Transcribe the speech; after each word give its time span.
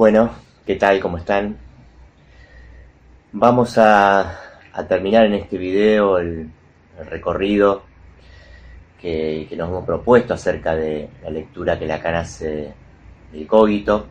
Bueno, 0.00 0.30
¿qué 0.64 0.76
tal? 0.76 0.98
¿Cómo 0.98 1.18
están? 1.18 1.58
Vamos 3.32 3.76
a, 3.76 4.34
terminar 4.88 5.26
en 5.26 5.34
este 5.34 5.58
video 5.58 6.16
el, 6.16 6.48
recorrido 7.10 7.82
que, 8.98 9.46
nos 9.58 9.68
hemos 9.68 9.84
propuesto 9.84 10.32
acerca 10.32 10.74
de 10.74 11.06
la 11.22 11.28
lectura 11.28 11.78
que 11.78 11.84
Lacan 11.84 12.14
hace 12.14 12.72
del 13.30 13.46
cogito. 13.46 14.06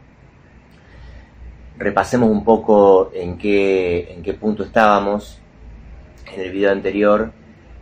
Repasemos 1.80 2.30
un 2.30 2.44
poco 2.44 3.10
en 3.12 3.40
qué, 3.40 4.14
en 4.14 4.21
qué 4.21 4.36
punto 4.36 4.66
estábamos. 4.66 5.42
En 6.32 6.40
el 6.40 6.52
video 6.52 6.71
anterior 6.71 7.32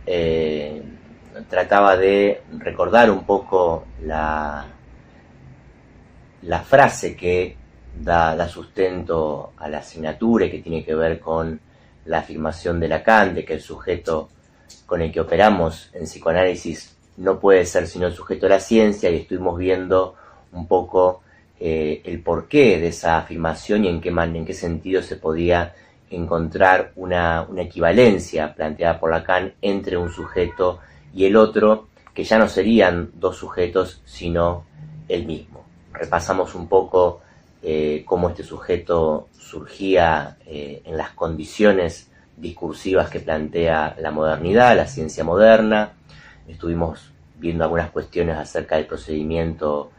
eh, 0.06 0.82
trataba 1.50 1.94
de 1.98 2.40
recordar 2.56 3.10
un 3.10 3.24
poco 3.24 3.84
la, 4.00 4.64
la 6.40 6.60
frase 6.60 7.14
que 7.14 7.67
da, 8.00 8.48
sustento 8.48 9.52
a 9.56 9.68
la 9.68 9.78
asignatura 9.78 10.50
que 10.50 10.58
tiene 10.58 10.84
que 10.84 10.94
ver 10.94 11.20
con 11.20 11.60
la 12.06 12.18
afirmación 12.18 12.80
de 12.80 12.88
Lacan 12.88 13.34
de 13.34 13.44
que 13.44 13.54
el 13.54 13.60
sujeto 13.60 14.28
con 14.86 15.02
el 15.02 15.12
que 15.12 15.20
operamos 15.20 15.90
en 15.92 16.04
psicoanálisis 16.04 16.96
no 17.18 17.38
puede 17.38 17.66
ser 17.66 17.86
sino 17.86 18.06
el 18.06 18.14
sujeto 18.14 18.46
de 18.46 18.50
la 18.50 18.60
ciencia 18.60 19.10
y 19.10 19.16
estuvimos 19.16 19.58
viendo 19.58 20.14
un 20.52 20.66
poco 20.66 21.22
eh, 21.60 22.02
el 22.04 22.22
porqué 22.22 22.78
de 22.78 22.88
esa 22.88 23.18
afirmación 23.18 23.84
y 23.84 23.88
en 23.88 24.00
qué, 24.00 24.10
en 24.10 24.46
qué 24.46 24.54
sentido 24.54 25.02
se 25.02 25.16
podía 25.16 25.74
encontrar 26.10 26.92
una, 26.96 27.46
una 27.48 27.62
equivalencia 27.62 28.54
planteada 28.54 28.98
por 28.98 29.10
Lacan 29.10 29.54
entre 29.60 29.96
un 29.96 30.10
sujeto 30.10 30.80
y 31.14 31.24
el 31.24 31.36
otro, 31.36 31.88
que 32.14 32.24
ya 32.24 32.38
no 32.38 32.48
serían 32.48 33.10
dos 33.14 33.36
sujetos, 33.36 34.02
sino 34.04 34.64
el 35.08 35.26
mismo. 35.26 35.64
Repasamos 35.92 36.54
un 36.54 36.68
poco 36.68 37.22
eh, 37.62 38.04
cómo 38.06 38.28
este 38.28 38.44
sujeto 38.44 39.28
surgía 39.32 40.36
eh, 40.46 40.82
en 40.84 40.96
las 40.96 41.10
condiciones 41.10 42.10
discursivas 42.36 43.10
que 43.10 43.20
plantea 43.20 43.96
la 43.98 44.10
modernidad, 44.10 44.76
la 44.76 44.86
ciencia 44.86 45.24
moderna. 45.24 45.92
Estuvimos 46.46 47.10
viendo 47.36 47.64
algunas 47.64 47.90
cuestiones 47.90 48.36
acerca 48.36 48.76
del 48.76 48.86
procedimiento 48.86 49.90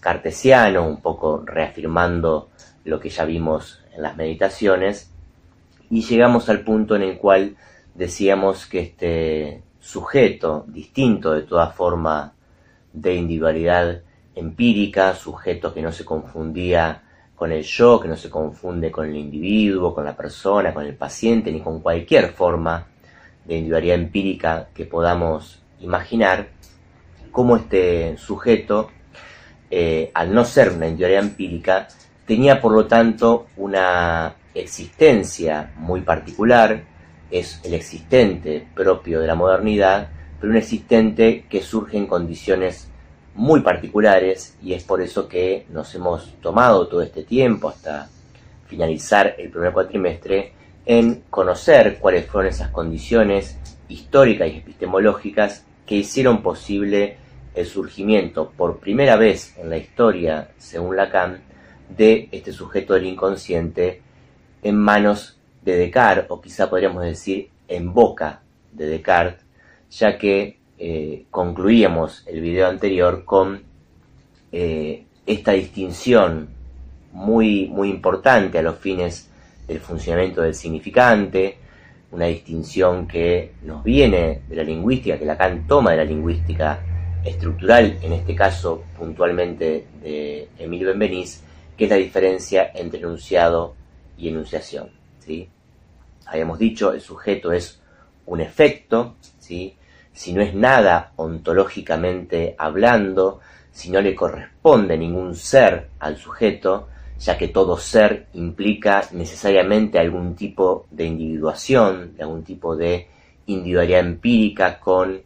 cartesiano, 0.00 0.86
un 0.86 1.00
poco 1.00 1.42
reafirmando 1.44 2.50
lo 2.84 3.00
que 3.00 3.10
ya 3.10 3.24
vimos 3.24 3.82
en 3.94 4.02
las 4.02 4.16
meditaciones, 4.16 5.10
y 5.90 6.02
llegamos 6.02 6.48
al 6.48 6.60
punto 6.60 6.94
en 6.96 7.02
el 7.02 7.18
cual 7.18 7.56
decíamos 7.94 8.66
que 8.66 8.80
este 8.80 9.62
sujeto, 9.80 10.64
distinto 10.68 11.32
de 11.32 11.42
toda 11.42 11.70
forma 11.70 12.34
de 12.92 13.14
individualidad 13.14 14.02
empírica, 14.34 15.14
sujeto 15.14 15.74
que 15.74 15.82
no 15.82 15.92
se 15.92 16.04
confundía 16.04 17.02
con 17.38 17.52
el 17.52 17.62
yo, 17.62 18.00
que 18.00 18.08
no 18.08 18.16
se 18.16 18.28
confunde 18.28 18.90
con 18.90 19.08
el 19.08 19.14
individuo, 19.14 19.94
con 19.94 20.04
la 20.04 20.16
persona, 20.16 20.74
con 20.74 20.84
el 20.84 20.96
paciente, 20.96 21.52
ni 21.52 21.60
con 21.60 21.80
cualquier 21.80 22.32
forma 22.32 22.88
de 23.44 23.54
individualidad 23.54 23.94
empírica 23.94 24.68
que 24.74 24.86
podamos 24.86 25.62
imaginar, 25.78 26.48
como 27.30 27.56
este 27.56 28.16
sujeto, 28.18 28.90
eh, 29.70 30.10
al 30.14 30.34
no 30.34 30.44
ser 30.44 30.70
una 30.70 30.88
individualidad 30.88 31.22
empírica, 31.22 31.88
tenía 32.26 32.60
por 32.60 32.72
lo 32.72 32.86
tanto 32.86 33.46
una 33.56 34.34
existencia 34.52 35.72
muy 35.76 36.00
particular, 36.00 36.82
es 37.30 37.60
el 37.62 37.74
existente 37.74 38.66
propio 38.74 39.20
de 39.20 39.28
la 39.28 39.36
modernidad, 39.36 40.08
pero 40.40 40.50
un 40.50 40.56
existente 40.56 41.44
que 41.48 41.62
surge 41.62 41.98
en 41.98 42.08
condiciones 42.08 42.90
muy 43.38 43.60
particulares 43.60 44.56
y 44.60 44.72
es 44.74 44.82
por 44.82 45.00
eso 45.00 45.28
que 45.28 45.64
nos 45.70 45.94
hemos 45.94 46.34
tomado 46.42 46.88
todo 46.88 47.02
este 47.02 47.22
tiempo 47.22 47.68
hasta 47.68 48.08
finalizar 48.66 49.36
el 49.38 49.48
primer 49.50 49.72
cuatrimestre 49.72 50.52
en 50.84 51.22
conocer 51.30 51.98
cuáles 52.00 52.26
fueron 52.26 52.50
esas 52.50 52.70
condiciones 52.70 53.56
históricas 53.88 54.48
y 54.48 54.56
epistemológicas 54.56 55.64
que 55.86 55.94
hicieron 55.94 56.42
posible 56.42 57.16
el 57.54 57.64
surgimiento 57.64 58.50
por 58.50 58.80
primera 58.80 59.14
vez 59.14 59.56
en 59.56 59.70
la 59.70 59.76
historia, 59.76 60.50
según 60.58 60.96
Lacan, 60.96 61.40
de 61.88 62.28
este 62.32 62.52
sujeto 62.52 62.94
del 62.94 63.06
inconsciente 63.06 64.02
en 64.62 64.76
manos 64.76 65.38
de 65.62 65.76
Descartes, 65.76 66.26
o 66.28 66.40
quizá 66.40 66.68
podríamos 66.68 67.04
decir 67.04 67.50
en 67.68 67.94
boca 67.94 68.42
de 68.72 68.86
Descartes, 68.86 69.44
ya 69.90 70.18
que 70.18 70.57
eh, 70.78 71.24
concluíamos 71.30 72.24
el 72.26 72.40
video 72.40 72.68
anterior 72.68 73.24
con 73.24 73.62
eh, 74.52 75.04
esta 75.26 75.52
distinción 75.52 76.48
muy, 77.12 77.66
muy 77.66 77.90
importante 77.90 78.58
a 78.58 78.62
los 78.62 78.78
fines 78.78 79.28
del 79.66 79.80
funcionamiento 79.80 80.42
del 80.42 80.54
significante, 80.54 81.58
una 82.12 82.26
distinción 82.26 83.06
que 83.06 83.52
nos 83.62 83.82
viene 83.82 84.42
de 84.48 84.56
la 84.56 84.62
lingüística, 84.62 85.18
que 85.18 85.26
Lacan 85.26 85.66
toma 85.66 85.90
de 85.90 85.98
la 85.98 86.04
lingüística 86.04 86.80
estructural, 87.24 87.98
en 88.00 88.12
este 88.12 88.34
caso 88.34 88.84
puntualmente 88.96 89.86
de 90.02 90.48
Emilio 90.58 90.88
Benvenís, 90.88 91.42
que 91.76 91.84
es 91.84 91.90
la 91.90 91.96
diferencia 91.96 92.70
entre 92.74 93.00
enunciado 93.00 93.74
y 94.16 94.28
enunciación. 94.28 94.90
¿sí? 95.18 95.48
Habíamos 96.26 96.58
dicho, 96.58 96.92
el 96.92 97.00
sujeto 97.00 97.52
es 97.52 97.80
un 98.26 98.40
efecto, 98.40 99.16
¿sí? 99.38 99.74
Si 100.18 100.32
no 100.32 100.42
es 100.42 100.52
nada 100.52 101.12
ontológicamente 101.14 102.56
hablando, 102.58 103.38
si 103.70 103.88
no 103.88 104.00
le 104.00 104.16
corresponde 104.16 104.98
ningún 104.98 105.36
ser 105.36 105.90
al 106.00 106.16
sujeto, 106.16 106.88
ya 107.20 107.38
que 107.38 107.46
todo 107.46 107.76
ser 107.78 108.26
implica 108.32 109.04
necesariamente 109.12 109.96
algún 109.96 110.34
tipo 110.34 110.88
de 110.90 111.04
individuación, 111.04 112.16
de 112.16 112.24
algún 112.24 112.42
tipo 112.42 112.74
de 112.74 113.06
individualidad 113.46 114.00
empírica 114.00 114.80
con 114.80 115.22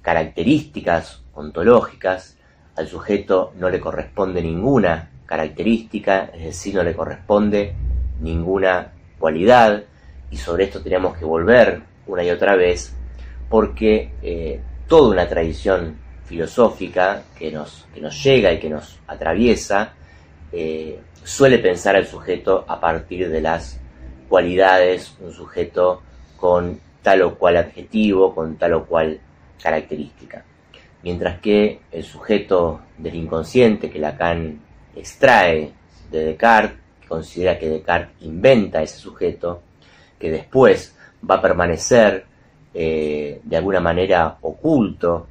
características 0.00 1.24
ontológicas, 1.34 2.38
al 2.76 2.86
sujeto 2.86 3.52
no 3.58 3.68
le 3.68 3.80
corresponde 3.80 4.40
ninguna 4.40 5.10
característica, 5.26 6.30
es 6.32 6.44
decir, 6.44 6.76
no 6.76 6.84
le 6.84 6.94
corresponde 6.94 7.74
ninguna 8.20 8.92
cualidad, 9.18 9.82
y 10.30 10.36
sobre 10.36 10.66
esto 10.66 10.80
tenemos 10.80 11.18
que 11.18 11.24
volver 11.24 11.82
una 12.06 12.22
y 12.22 12.30
otra 12.30 12.54
vez 12.54 12.96
porque 13.48 14.12
eh, 14.22 14.60
toda 14.86 15.10
una 15.10 15.28
tradición 15.28 15.98
filosófica 16.24 17.22
que 17.38 17.50
nos, 17.52 17.86
que 17.94 18.00
nos 18.00 18.22
llega 18.22 18.52
y 18.52 18.58
que 18.58 18.68
nos 18.68 18.98
atraviesa 19.06 19.94
eh, 20.52 21.00
suele 21.22 21.58
pensar 21.58 21.96
al 21.96 22.06
sujeto 22.06 22.64
a 22.68 22.80
partir 22.80 23.28
de 23.28 23.40
las 23.40 23.80
cualidades, 24.28 25.16
un 25.20 25.32
sujeto 25.32 26.02
con 26.36 26.80
tal 27.02 27.22
o 27.22 27.36
cual 27.36 27.56
adjetivo, 27.56 28.34
con 28.34 28.56
tal 28.56 28.74
o 28.74 28.86
cual 28.86 29.20
característica. 29.62 30.44
Mientras 31.02 31.40
que 31.40 31.80
el 31.92 32.04
sujeto 32.04 32.80
del 32.98 33.14
inconsciente 33.14 33.90
que 33.90 33.98
Lacan 33.98 34.60
extrae 34.94 35.72
de 36.10 36.24
Descartes, 36.24 36.78
que 37.00 37.08
considera 37.08 37.58
que 37.58 37.68
Descartes 37.68 38.22
inventa 38.22 38.82
ese 38.82 38.98
sujeto, 38.98 39.62
que 40.18 40.30
después 40.30 40.96
va 41.28 41.36
a 41.36 41.42
permanecer 41.42 42.24
eh, 42.78 43.40
de 43.42 43.56
alguna 43.56 43.80
manera 43.80 44.36
oculto 44.42 45.26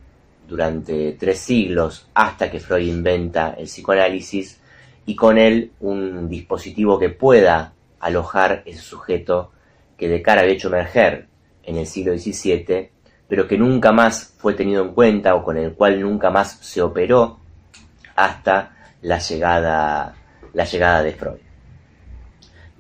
durante 0.50 1.12
tres 1.12 1.38
siglos 1.38 2.08
hasta 2.16 2.50
que 2.50 2.60
Freud 2.60 2.88
inventa 2.88 3.54
el 3.56 3.66
psicoanálisis 3.66 4.60
y 5.06 5.16
con 5.16 5.38
él 5.38 5.72
un 5.82 6.28
dispositivo 6.28 6.98
que 6.98 7.10
pueda 7.10 7.72
alojar 8.00 8.64
ese 8.66 8.82
sujeto 8.82 9.52
que 9.96 10.10
de 10.10 10.24
cara 10.24 10.42
había 10.42 10.56
hecho 10.56 10.70
emerger 10.70 11.28
en 11.62 11.78
el 11.78 11.86
siglo 11.86 12.18
XVII, 12.18 12.90
pero 13.28 13.48
que 13.48 13.60
nunca 13.60 13.92
más 13.92 14.34
fue 14.40 14.56
tenido 14.56 14.84
en 14.84 14.94
cuenta 14.96 15.36
o 15.36 15.44
con 15.44 15.58
el 15.58 15.74
cual 15.74 16.02
nunca 16.02 16.32
más 16.32 16.58
se 16.62 16.82
operó 16.82 17.38
hasta 18.16 18.76
la 19.04 19.20
llegada, 19.20 20.16
la 20.52 20.66
llegada 20.66 21.03
de 21.03 21.12
Freud. 21.12 21.41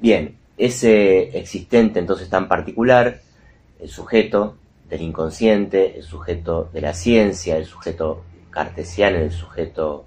Bien, 0.01 0.35
ese 0.57 1.37
existente 1.37 1.99
entonces 1.99 2.31
tan 2.31 2.47
particular 2.47 3.21
el 3.85 3.91
sujeto 3.91 4.57
del 4.89 5.03
inconsciente, 5.03 5.97
el 5.97 6.03
sujeto 6.03 6.71
de 6.73 6.81
la 6.81 6.91
ciencia, 6.91 7.55
el 7.55 7.65
sujeto 7.65 8.23
cartesiano, 8.49 9.19
el 9.19 9.31
sujeto 9.31 10.05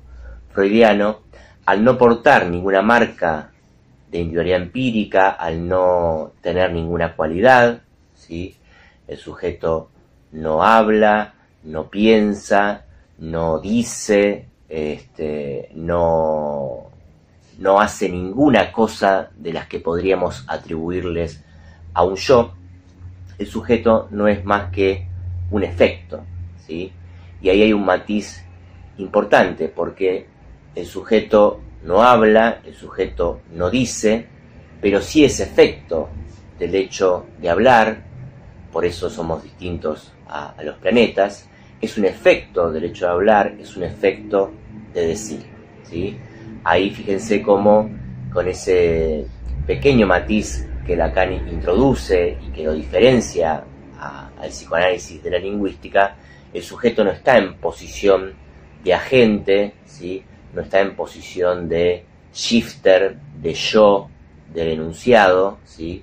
freudiano, 0.50 1.20
al 1.64 1.84
no 1.84 1.96
portar 1.96 2.48
ninguna 2.48 2.82
marca 2.82 3.52
de 4.10 4.19
individualidad 4.19 4.62
empírica, 4.62 5.28
al 5.30 5.69
no 5.69 6.32
tener 6.42 6.72
ninguna 6.72 7.14
cualidad, 7.14 7.82
¿sí? 8.16 8.56
el 9.06 9.16
sujeto 9.16 9.90
no 10.32 10.64
habla, 10.64 11.34
no 11.62 11.88
piensa, 11.88 12.84
no 13.19 13.60
dice, 13.60 14.48
este, 14.69 15.70
no, 15.76 16.90
no 17.60 17.80
hace 17.80 18.08
ninguna 18.08 18.72
cosa 18.72 19.30
de 19.36 19.52
las 19.52 19.69
que 19.69 19.78
podríamos 19.78 20.44
atribuirles 20.48 21.44
a 21.94 22.02
un 22.02 22.16
yo, 22.16 22.57
el 23.38 23.46
sujeto 23.46 24.08
no 24.11 24.29
es 24.29 24.44
más 24.44 24.70
que 24.70 25.06
un 25.50 25.62
efecto, 25.62 26.25
¿sí? 26.67 26.93
Y 27.40 27.49
ahí 27.49 27.62
hay 27.62 27.73
un 27.73 27.85
matiz 27.85 28.44
importante, 28.99 29.69
porque 29.69 30.26
el 30.75 30.87
sujeto 30.87 31.61
no 31.85 32.02
habla, 32.02 32.61
el 32.64 32.75
sujeto 32.75 33.40
no 33.52 33.70
dice, 33.70 34.26
pero 34.81 35.00
sí 35.00 35.25
es 35.25 35.40
efecto 35.40 36.08
del 36.58 36.75
hecho 36.75 37.26
de 37.40 37.49
hablar, 37.49 38.05
por 38.73 38.85
eso 38.85 39.08
somos 39.08 39.43
distintos 39.43 40.12
a, 40.29 40.55
los 40.62 40.76
planetas, 40.76 41.49
es 41.81 41.96
un 41.96 42.05
efecto 42.05 42.70
del 42.70 42.85
hecho 42.85 43.06
de 43.06 43.12
hablar, 43.12 43.55
es 43.58 43.76
un 43.76 43.85
efecto 43.85 44.52
de 44.93 45.06
decir. 45.06 45.46
¿sí? 45.85 46.19
Ahí 46.64 46.90
fíjense 46.90 47.40
cómo 47.40 47.88
con 48.32 48.49
ese 48.49 49.26
pequeño 49.67 50.06
matiz 50.06 50.67
que 50.88 50.96
Lacan 50.96 51.35
introduce 51.50 52.38
y 52.43 52.50
que 52.50 52.64
lo 52.64 52.73
diferencia 52.73 53.62
al 54.00 54.49
psicoanálisis 54.49 55.23
de 55.23 55.31
la 55.31 55.38
lingüística, 55.38 56.17
el 56.55 56.62
sujeto 56.62 57.05
no 57.05 57.11
está 57.11 57.37
en 57.37 57.56
posición 57.58 58.32
de 58.82 58.94
agente, 58.94 59.75
¿sí? 59.85 60.25
no 60.55 60.62
está 60.62 60.81
en 60.81 60.96
posición 60.96 61.69
de 61.69 62.06
shifter, 62.32 63.19
de 63.38 63.52
yo, 63.52 64.08
del 64.55 64.69
enunciado, 64.69 65.58
¿sí? 65.64 66.02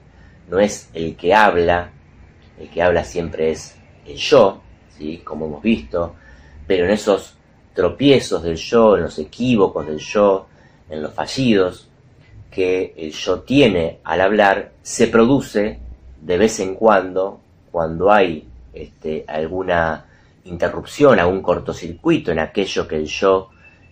no 0.49 0.59
es 0.59 0.91
el 0.93 1.15
que 1.15 1.33
habla, 1.33 1.89
el 2.59 2.69
que 2.69 2.83
habla 2.83 3.03
siempre 3.03 3.49
es 3.49 3.75
el 4.05 4.17
yo, 4.17 4.61
¿sí? 4.95 5.17
como 5.23 5.47
hemos 5.47 5.63
visto, 5.63 6.15
pero 6.67 6.85
en 6.85 6.91
esos 6.91 7.35
tropiezos 7.73 8.43
del 8.43 8.57
yo, 8.57 8.97
en 8.97 9.03
los 9.03 9.17
equívocos 9.17 9.87
del 9.87 9.97
yo, 9.97 10.45
en 10.91 11.01
los 11.01 11.11
fallidos 11.11 11.89
que 12.55 12.93
el 12.95 13.11
yo 13.11 13.41
tiene 13.41 13.99
al 14.05 14.21
hablar, 14.21 14.71
se 14.81 15.07
produce 15.07 15.77
de 16.21 16.37
vez 16.37 16.61
en 16.61 16.75
cuando, 16.75 17.41
cuando 17.69 18.09
hay 18.09 18.47
este, 18.73 19.25
alguna 19.27 20.05
interrupción, 20.45 21.19
algún 21.19 21.41
cortocircuito 21.41 22.31
en 22.31 22.39
aquello 22.39 22.87
que 22.87 22.95
el 22.95 23.07
yo 23.07 23.49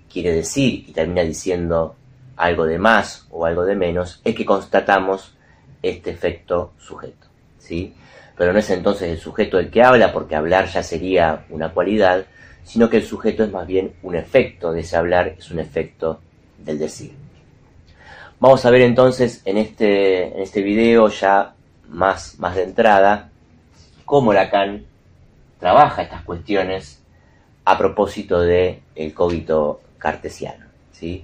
quiere 0.10 0.32
decir 0.32 0.86
y 0.88 0.94
termina 0.94 1.24
diciendo 1.24 1.96
algo 2.38 2.66
de 2.66 2.80
más 2.80 3.28
o 3.32 3.46
algo 3.46 3.66
de 3.66 3.76
menos, 3.76 4.22
es 4.24 4.34
que 4.34 4.46
constatamos 4.46 5.34
este 5.82 6.12
efecto 6.12 6.72
sujeto. 6.80 7.28
¿sí? 7.60 7.94
Pero 8.38 8.54
no 8.54 8.60
es 8.60 8.70
entonces 8.70 9.10
el 9.12 9.20
sujeto 9.20 9.60
el 9.60 9.70
que 9.70 9.84
habla, 9.84 10.14
porque 10.14 10.38
hablar 10.38 10.70
ya 10.70 10.84
sería 10.84 11.46
una 11.50 11.74
cualidad, 11.74 12.26
sino 12.64 12.90
que 12.90 12.98
el 12.98 13.04
sujeto 13.04 13.44
es 13.44 13.52
más 13.52 13.68
bien 13.68 13.92
un 14.04 14.16
efecto 14.16 14.72
de 14.72 14.80
ese 14.80 14.96
hablar, 14.96 15.36
es 15.38 15.52
un 15.52 15.60
efecto 15.60 16.22
del 16.60 16.80
decir. 16.80 17.23
Vamos 18.44 18.66
a 18.66 18.72
ver 18.72 18.82
entonces 18.82 19.42
en 19.46 19.58
este, 19.58 20.36
en 20.36 20.42
este 20.42 20.62
video 20.62 21.08
ya 21.08 21.56
más, 21.88 22.38
más 22.40 22.58
de 22.58 22.64
entrada 22.64 23.30
cómo 24.04 24.34
Lacan 24.34 24.84
trabaja 25.62 26.02
estas 26.02 26.24
cuestiones 26.24 27.02
a 27.64 27.78
propósito 27.78 28.42
del 28.42 28.82
el 28.96 29.14
cartesiano. 29.98 30.66
¿sí? 30.92 31.24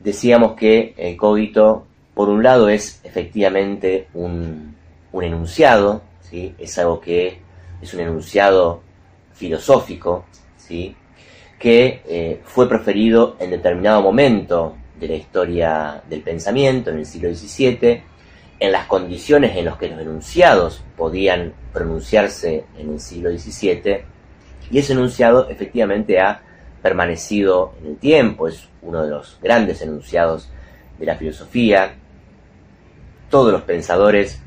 Decíamos 0.00 0.54
que 0.54 0.94
el 0.96 1.18
cogito, 1.18 1.86
por 2.14 2.30
un 2.30 2.42
lado, 2.42 2.70
es 2.70 3.02
efectivamente 3.04 4.08
un, 4.14 4.74
enunciado, 5.12 6.00
¿sí? 6.22 6.54
es 6.56 6.78
algo 6.78 6.98
que 6.98 7.42
es 7.82 7.92
un 7.92 8.00
enunciado 8.00 8.80
filosófico, 9.34 10.24
¿sí? 10.56 10.96
que 11.58 12.00
eh, 12.08 12.40
fue 12.42 12.66
proferido 12.66 13.36
en 13.38 13.50
determinado 13.50 14.00
momento 14.00 14.76
de 14.98 15.08
la 15.08 15.14
historia 15.14 16.02
del 16.08 16.22
pensamiento, 16.22 16.90
en 16.90 16.98
el 16.98 17.06
siglo 17.06 17.34
XVII, 17.34 18.02
en 18.60 18.72
las 18.72 18.86
condiciones 18.86 19.56
en 19.56 19.66
las 19.66 19.76
que 19.76 19.88
los 19.88 20.00
enunciados 20.00 20.82
podían 20.96 21.52
pronunciarse 21.72 22.64
en 22.76 22.92
el 22.94 23.00
siglo 23.00 23.30
XVII, 23.30 24.04
y 24.70 24.78
ese 24.78 24.92
enunciado 24.92 25.48
efectivamente 25.48 26.20
ha 26.20 26.42
permanecido 26.82 27.74
en 27.80 27.90
el 27.90 27.96
tiempo, 27.96 28.48
es 28.48 28.68
uno 28.82 29.02
de 29.02 29.10
los 29.10 29.38
grandes 29.42 29.80
enunciados 29.82 30.48
de 30.98 31.06
la 31.06 31.16
filosofía. 31.16 31.94
Todos 33.30 33.52
los 33.52 33.62
pensadores 33.62 34.40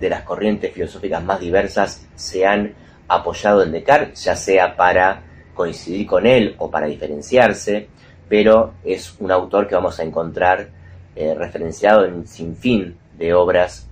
de 0.00 0.10
las 0.10 0.22
corrientes 0.22 0.72
filosóficas 0.72 1.22
más 1.22 1.40
diversas 1.40 2.06
se 2.14 2.46
han 2.46 2.74
apoyado 3.08 3.62
en 3.62 3.72
Descartes, 3.72 4.24
ya 4.24 4.36
sea 4.36 4.76
para 4.76 5.22
coincidir 5.54 6.06
con 6.06 6.26
él 6.26 6.54
o 6.58 6.70
para 6.70 6.86
diferenciarse, 6.86 7.88
pero 8.32 8.72
es 8.82 9.14
un 9.18 9.30
autor 9.30 9.68
que 9.68 9.74
vamos 9.74 10.00
a 10.00 10.04
encontrar 10.04 10.70
eh, 11.14 11.34
referenciado 11.34 12.06
en 12.06 12.26
sinfín 12.26 12.96
de 13.18 13.34
obras 13.34 13.86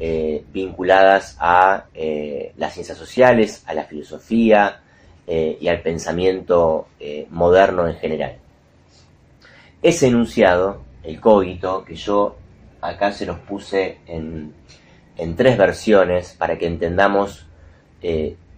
eh, 0.00 0.42
vinculadas 0.50 1.36
a 1.38 1.84
eh, 1.92 2.54
las 2.56 2.72
ciencias 2.72 2.96
sociales, 2.96 3.62
a 3.66 3.74
la 3.74 3.84
filosofía, 3.84 4.80
y 5.26 5.68
al 5.68 5.80
pensamiento 5.82 6.88
moderno 7.30 7.86
en 7.86 7.94
general. 7.96 8.36
Ese 9.80 10.08
enunciado, 10.08 10.82
el 11.04 11.20
cogito, 11.20 11.84
que 11.84 11.94
yo 11.94 12.36
acá 12.80 13.12
se 13.12 13.24
los 13.24 13.38
puse 13.38 13.98
en, 14.06 14.54
tres 15.36 15.56
versiones 15.56 16.34
para 16.36 16.58
que 16.58 16.66
entendamos 16.66 17.46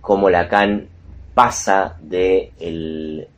cómo 0.00 0.30
Lacan 0.30 0.88
pasa 1.34 1.98
de 2.00 2.52
el 2.58 3.28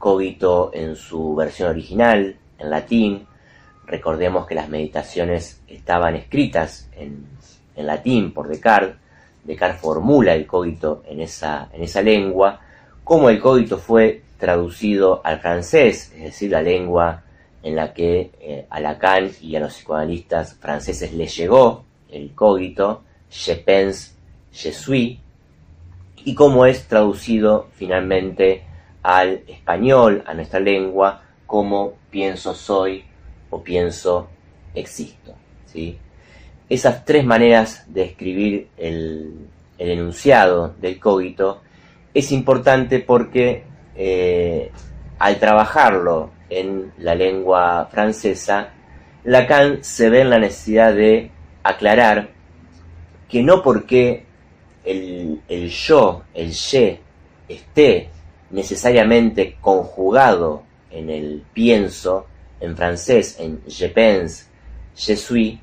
cogito 0.00 0.70
en 0.72 0.96
su 0.96 1.36
versión 1.36 1.68
original, 1.68 2.36
en 2.58 2.70
latín. 2.70 3.26
Recordemos 3.86 4.46
que 4.46 4.54
las 4.56 4.68
meditaciones 4.68 5.62
estaban 5.68 6.16
escritas 6.16 6.88
en, 6.96 7.28
latín 7.76 8.34
por 8.34 8.48
Descartes 8.48 8.96
Descartes 9.44 9.80
formula 9.80 10.34
el 10.34 10.46
cogito 10.46 11.02
en 11.06 11.20
esa, 11.20 11.70
en 11.72 11.82
esa 11.82 12.02
lengua, 12.02 12.60
como 13.04 13.30
el 13.30 13.40
cogito 13.40 13.78
fue 13.78 14.22
traducido 14.38 15.20
al 15.24 15.40
francés, 15.40 16.12
es 16.14 16.24
decir, 16.24 16.50
la 16.50 16.62
lengua 16.62 17.22
en 17.62 17.76
la 17.76 17.92
que 17.92 18.30
eh, 18.40 18.66
a 18.68 18.80
Lacan 18.80 19.30
y 19.40 19.56
a 19.56 19.60
los 19.60 19.74
psicoanalistas 19.74 20.54
franceses 20.54 21.12
les 21.14 21.34
llegó 21.36 21.84
el 22.10 22.34
cogito, 22.34 23.02
je 23.30 23.54
pense, 23.56 24.12
je 24.52 24.72
suis, 24.72 25.18
y 26.24 26.34
cómo 26.34 26.66
es 26.66 26.86
traducido 26.86 27.68
finalmente 27.72 28.64
al 29.02 29.42
español, 29.46 30.22
a 30.26 30.34
nuestra 30.34 30.60
lengua, 30.60 31.22
como 31.46 31.94
pienso 32.10 32.54
soy 32.54 33.04
o 33.50 33.62
pienso 33.62 34.28
existo. 34.74 35.34
¿sí? 35.66 35.98
esas 36.70 37.04
tres 37.04 37.24
maneras 37.24 37.84
de 37.88 38.04
escribir 38.04 38.68
el, 38.78 39.34
enunciado 39.76 40.74
del 40.78 41.00
cogito 41.00 41.62
es 42.12 42.32
importante 42.32 43.00
porque 43.00 43.64
eh, 43.96 44.70
al 45.18 45.38
trabajarlo 45.40 46.30
en 46.50 46.92
la 46.98 47.14
lengua 47.14 47.88
francesa, 47.90 48.72
Lacan 49.24 49.82
se 49.82 50.10
ve 50.10 50.20
en 50.20 50.30
la 50.30 50.38
necesidad 50.38 50.94
de 50.94 51.30
aclarar 51.62 52.28
que 53.28 53.42
no 53.42 53.62
porque 53.62 54.24
el, 54.84 55.40
el 55.48 55.68
yo, 55.70 56.22
el 56.34 56.52
je, 56.52 57.00
esté 57.48 58.10
necesariamente 58.50 59.56
conjugado 59.60 60.64
en 60.90 61.10
el 61.10 61.42
pienso, 61.52 62.26
en 62.60 62.76
francés, 62.76 63.36
en 63.38 63.60
je 63.66 63.88
pense, 63.88 64.46
je 64.96 65.16
suis, 65.16 65.58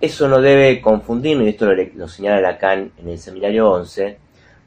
eso 0.00 0.28
no 0.28 0.40
debe 0.40 0.80
confundirnos, 0.80 1.46
y 1.46 1.50
esto 1.50 1.72
lo, 1.72 2.08
señala 2.08 2.40
Lacan 2.40 2.92
en 2.98 3.08
el 3.08 3.18
seminario 3.18 3.70
11, 3.70 4.18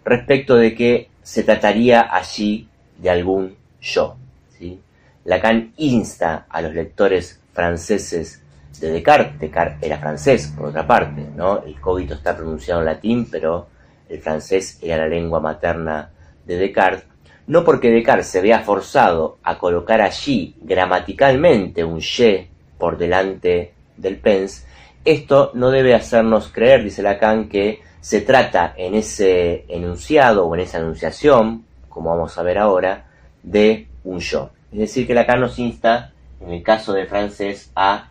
respecto 0.03 0.55
de 0.55 0.73
que 0.73 1.09
se 1.21 1.43
trataría 1.43 2.13
allí 2.15 2.67
de 2.97 3.09
algún 3.09 3.55
yo. 3.81 4.17
¿sí? 4.57 4.79
Lacan 5.25 5.73
insta 5.77 6.47
a 6.49 6.61
los 6.61 6.73
lectores 6.73 7.41
franceses 7.53 8.41
de 8.79 8.91
Descartes, 8.91 9.39
Descartes 9.39 9.83
era 9.83 9.97
francés, 9.97 10.53
por 10.55 10.67
otra 10.67 10.85
parte, 10.85 11.27
¿no? 11.35 11.63
El 11.63 11.79
cogito 11.79 12.13
está 12.13 12.35
pronunciado 12.35 12.81
en 12.81 12.85
latín, 12.85 13.27
pero 13.29 13.67
el 14.07 14.19
francés 14.21 14.77
era 14.81 14.97
la 14.97 15.07
lengua 15.07 15.39
materna 15.39 16.11
de 16.45 16.57
Descartes, 16.57 17.05
no 17.47 17.63
porque 17.63 17.89
Descartes 17.89 18.27
se 18.27 18.41
vea 18.41 18.59
forzado 18.59 19.37
a 19.43 19.57
colocar 19.57 20.01
allí 20.01 20.55
gramaticalmente 20.61 21.83
un 21.83 21.99
je 22.01 22.49
por 22.77 22.97
delante 22.97 23.73
del 23.95 24.17
pens, 24.17 24.65
esto 25.03 25.51
no 25.53 25.71
debe 25.71 25.95
hacernos 25.95 26.49
creer, 26.49 26.83
dice 26.83 27.01
Lacan, 27.01 27.47
que 27.47 27.81
se 28.01 28.21
trata 28.21 28.73
en 28.77 28.93
ese 28.93 29.65
enunciado 29.69 30.45
o 30.45 30.53
en 30.53 30.61
esa 30.61 30.79
enunciación, 30.79 31.65
como 31.87 32.09
vamos 32.09 32.37
a 32.37 32.43
ver 32.43 32.57
ahora, 32.57 33.05
de 33.41 33.87
un 34.03 34.19
yo. 34.19 34.49
Es 34.71 34.79
decir, 34.79 35.07
que 35.07 35.13
Lacan 35.13 35.39
nos 35.39 35.57
insta, 35.59 36.11
en 36.41 36.51
el 36.51 36.61
caso 36.61 36.91
del 36.91 37.07
francés, 37.07 37.71
a 37.75 38.09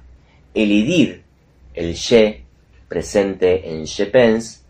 elidir 0.55 1.23
el 1.75 1.95
je 1.95 2.43
presente 2.89 3.71
en 3.71 3.87
je 3.87 4.07
pense, 4.07 4.61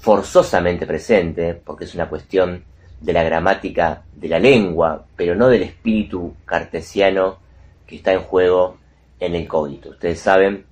forzosamente 0.00 0.86
presente, 0.86 1.54
porque 1.54 1.84
es 1.84 1.94
una 1.94 2.08
cuestión 2.08 2.64
de 3.00 3.12
la 3.12 3.22
gramática 3.22 4.02
de 4.14 4.28
la 4.28 4.38
lengua, 4.38 5.04
pero 5.16 5.34
no 5.34 5.48
del 5.48 5.62
espíritu 5.62 6.34
cartesiano 6.44 7.38
que 7.86 7.96
está 7.96 8.12
en 8.12 8.20
juego 8.20 8.78
en 9.20 9.34
el 9.34 9.46
código. 9.46 9.90
Ustedes 9.90 10.20
saben 10.20 10.64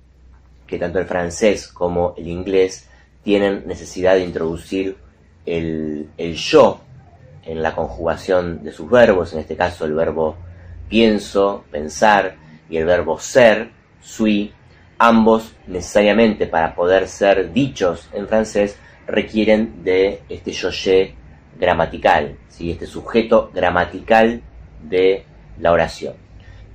que 0.67 0.79
tanto 0.79 0.99
el 0.99 1.05
francés 1.05 1.67
como 1.67 2.13
el 2.17 2.27
inglés 2.27 2.89
tienen 3.23 3.63
necesidad 3.65 4.15
de 4.15 4.23
introducir 4.23 4.97
el, 5.45 6.09
yo 6.17 6.81
en 7.43 7.61
la 7.61 7.75
conjugación 7.75 8.63
de 8.63 8.71
sus 8.71 8.89
verbos, 8.89 9.33
en 9.33 9.39
este 9.39 9.55
caso 9.55 9.85
el 9.85 9.93
verbo 9.93 10.35
pienso, 10.89 11.63
pensar, 11.71 12.35
y 12.69 12.77
el 12.77 12.85
verbo 12.85 13.19
ser, 13.19 13.69
sui, 14.01 14.51
ambos 14.97 15.53
necesariamente 15.67 16.47
para 16.47 16.73
poder 16.73 17.07
ser 17.07 17.53
dichos 17.53 18.09
en 18.13 18.27
francés 18.27 18.77
requieren 19.07 19.83
de 19.83 20.21
este 20.29 20.51
yoye 20.51 21.15
gramatical, 21.59 22.37
¿sí? 22.49 22.71
este 22.71 22.85
sujeto 22.85 23.51
gramatical 23.53 24.41
de 24.81 25.25
la 25.59 25.71
oración. 25.71 26.15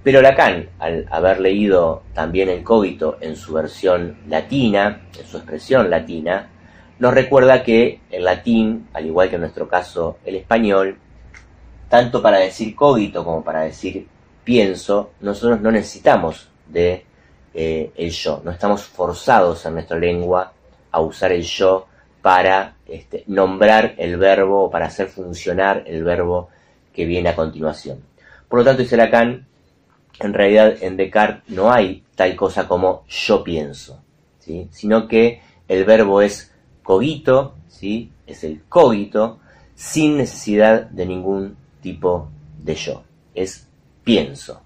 Pero 0.02 0.22
Lacan, 0.22 0.70
al 0.78 1.06
haber 1.10 1.40
leído 1.40 2.02
también 2.14 2.48
el 2.48 2.62
cogito 2.62 3.18
en 3.20 3.36
su 3.36 3.52
versión 3.52 4.16
latina, 4.28 5.02
en 5.18 5.26
su 5.26 5.36
expresión 5.36 5.90
latina, 5.90 6.48
nos 6.98 7.14
recuerda 7.14 7.62
que 7.62 8.00
el 8.10 8.24
latín, 8.24 8.88
al 8.94 9.06
igual 9.06 9.28
que 9.28 9.34
en 9.34 9.42
nuestro 9.42 9.68
caso 9.68 10.18
el 10.24 10.36
español, 10.36 10.98
tanto 11.88 12.22
para 12.22 12.38
decir 12.38 12.74
cogito 12.74 13.24
como 13.24 13.44
para 13.44 13.62
decir 13.62 14.06
pienso, 14.44 15.10
nosotros 15.20 15.60
no 15.60 15.70
necesitamos 15.70 16.48
de 16.66 17.04
eh, 17.52 17.90
el 17.96 18.10
yo, 18.10 18.40
no 18.44 18.50
estamos 18.50 18.84
forzados 18.84 19.66
en 19.66 19.74
nuestra 19.74 19.98
lengua 19.98 20.52
a 20.90 21.00
usar 21.00 21.32
el 21.32 21.42
yo 21.42 21.86
para 22.22 22.76
este, 22.86 23.24
nombrar 23.26 23.94
el 23.98 24.16
verbo 24.16 24.64
o 24.64 24.70
para 24.70 24.86
hacer 24.86 25.08
funcionar 25.08 25.84
el 25.86 26.04
verbo 26.04 26.48
que 26.92 27.04
viene 27.04 27.30
a 27.30 27.36
continuación. 27.36 28.00
Por 28.48 28.58
lo 28.58 28.64
tanto, 28.64 28.82
dice 28.82 28.96
Lacan, 28.96 29.46
en 30.18 30.34
realidad 30.34 30.74
en 30.80 30.96
Descartes 30.96 31.48
no 31.48 31.72
hay 31.72 32.02
tal 32.14 32.36
cosa 32.36 32.68
como 32.68 33.04
yo 33.08 33.42
pienso, 33.42 34.02
sino 34.70 35.08
que 35.08 35.40
el 35.68 35.84
verbo 35.84 36.20
es 36.20 36.52
cogito, 36.82 37.54
es 38.26 38.44
el 38.44 38.62
cogito, 38.68 39.38
sin 39.74 40.18
necesidad 40.18 40.82
de 40.90 41.06
ningún 41.06 41.56
tipo 41.80 42.28
de 42.58 42.74
yo. 42.74 43.04
Es 43.34 43.66
pienso, 44.04 44.60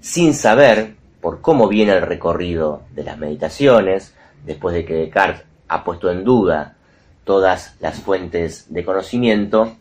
sin 0.00 0.34
saber 0.34 0.94
por 1.20 1.40
cómo 1.42 1.68
viene 1.68 1.92
el 1.92 2.02
recorrido 2.02 2.82
de 2.92 3.04
las 3.04 3.18
meditaciones, 3.18 4.14
después 4.46 4.74
de 4.74 4.84
que 4.86 4.94
Descartes 4.94 5.49
ha 5.70 5.84
puesto 5.84 6.10
en 6.10 6.24
duda 6.24 6.76
todas 7.24 7.76
las 7.80 8.00
fuentes 8.00 8.66
de 8.72 8.84
conocimiento 8.84 9.76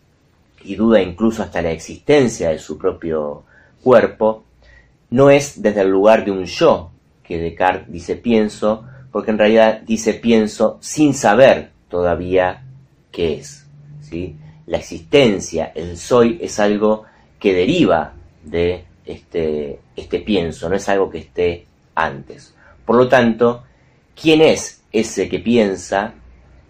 y 0.63 0.75
duda 0.75 1.01
incluso 1.01 1.41
hasta 1.41 1.63
la 1.63 1.71
existencia 1.71 2.49
de 2.49 2.59
su 2.59 2.77
propio 2.77 3.43
cuerpo, 3.81 4.43
no 5.09 5.31
es 5.31 5.61
desde 5.61 5.81
el 5.81 5.89
lugar 5.89 6.23
de 6.23 6.31
un 6.31 6.45
yo 6.45 6.91
que 7.23 7.39
Descartes 7.39 7.91
dice 7.91 8.15
pienso, 8.17 8.85
porque 9.11 9.31
en 9.31 9.39
realidad 9.39 9.81
dice 9.81 10.13
pienso 10.13 10.77
sin 10.79 11.15
saber 11.15 11.71
todavía 11.89 12.63
qué 13.11 13.39
es. 13.39 13.65
La 14.67 14.77
existencia, 14.77 15.71
el 15.73 15.97
soy, 15.97 16.37
es 16.41 16.59
algo 16.59 17.05
que 17.39 17.53
deriva 17.53 18.13
de 18.43 18.85
este, 19.05 19.79
este 19.95 20.19
pienso, 20.19 20.69
no 20.69 20.75
es 20.75 20.87
algo 20.89 21.09
que 21.09 21.19
esté 21.19 21.65
antes. 21.95 22.53
Por 22.85 22.95
lo 22.95 23.07
tanto, 23.07 23.63
¿quién 24.19 24.41
es 24.41 24.78
ese 24.91 25.29
que 25.29 25.39
piensa? 25.39 26.13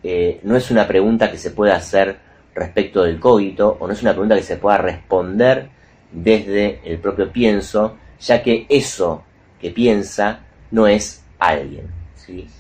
Eh, 0.04 0.40
no 0.44 0.56
es 0.56 0.72
una 0.72 0.88
pregunta 0.88 1.30
que 1.30 1.38
se 1.38 1.52
pueda 1.52 1.76
hacer 1.76 2.20
respecto 2.56 3.04
del 3.04 3.20
cogito 3.20 3.78
o 3.80 3.88
no 3.88 3.94
es 3.94 4.02
una 4.02 4.12
pregunta 4.12 4.36
que 4.36 4.44
se 4.44 4.58
pueda 4.58 4.78
responder 4.78 5.70
desde 6.12 6.82
el 6.84 7.00
propio 7.00 7.32
pienso, 7.32 7.98
ya 8.20 8.42
que 8.42 8.66
eso 8.70 9.24
que 9.60 9.72
piensa 9.72 10.42
no 10.72 10.88
es 10.88 11.24
alguien, 11.38 11.88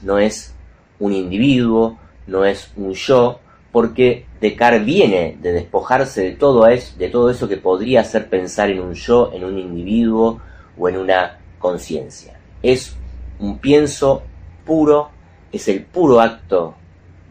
no 0.03 0.19
es 0.19 0.53
un 0.99 1.13
individuo, 1.13 1.97
no 2.27 2.45
es 2.45 2.71
un 2.75 2.93
yo, 2.93 3.39
porque 3.71 4.25
Descartes 4.41 4.83
viene 4.83 5.37
de 5.41 5.51
despojarse 5.51 6.23
de 6.23 6.31
todo, 6.31 6.67
eso, 6.67 6.97
de 6.97 7.09
todo 7.09 7.29
eso 7.29 7.47
que 7.47 7.57
podría 7.57 8.01
hacer 8.01 8.29
pensar 8.29 8.69
en 8.69 8.79
un 8.79 8.93
yo, 8.93 9.31
en 9.33 9.43
un 9.43 9.57
individuo 9.57 10.39
o 10.77 10.89
en 10.89 10.97
una 10.97 11.39
conciencia. 11.59 12.39
Es 12.63 12.95
un 13.39 13.59
pienso 13.59 14.23
puro, 14.65 15.11
es 15.51 15.67
el 15.67 15.83
puro 15.83 16.21
acto 16.21 16.75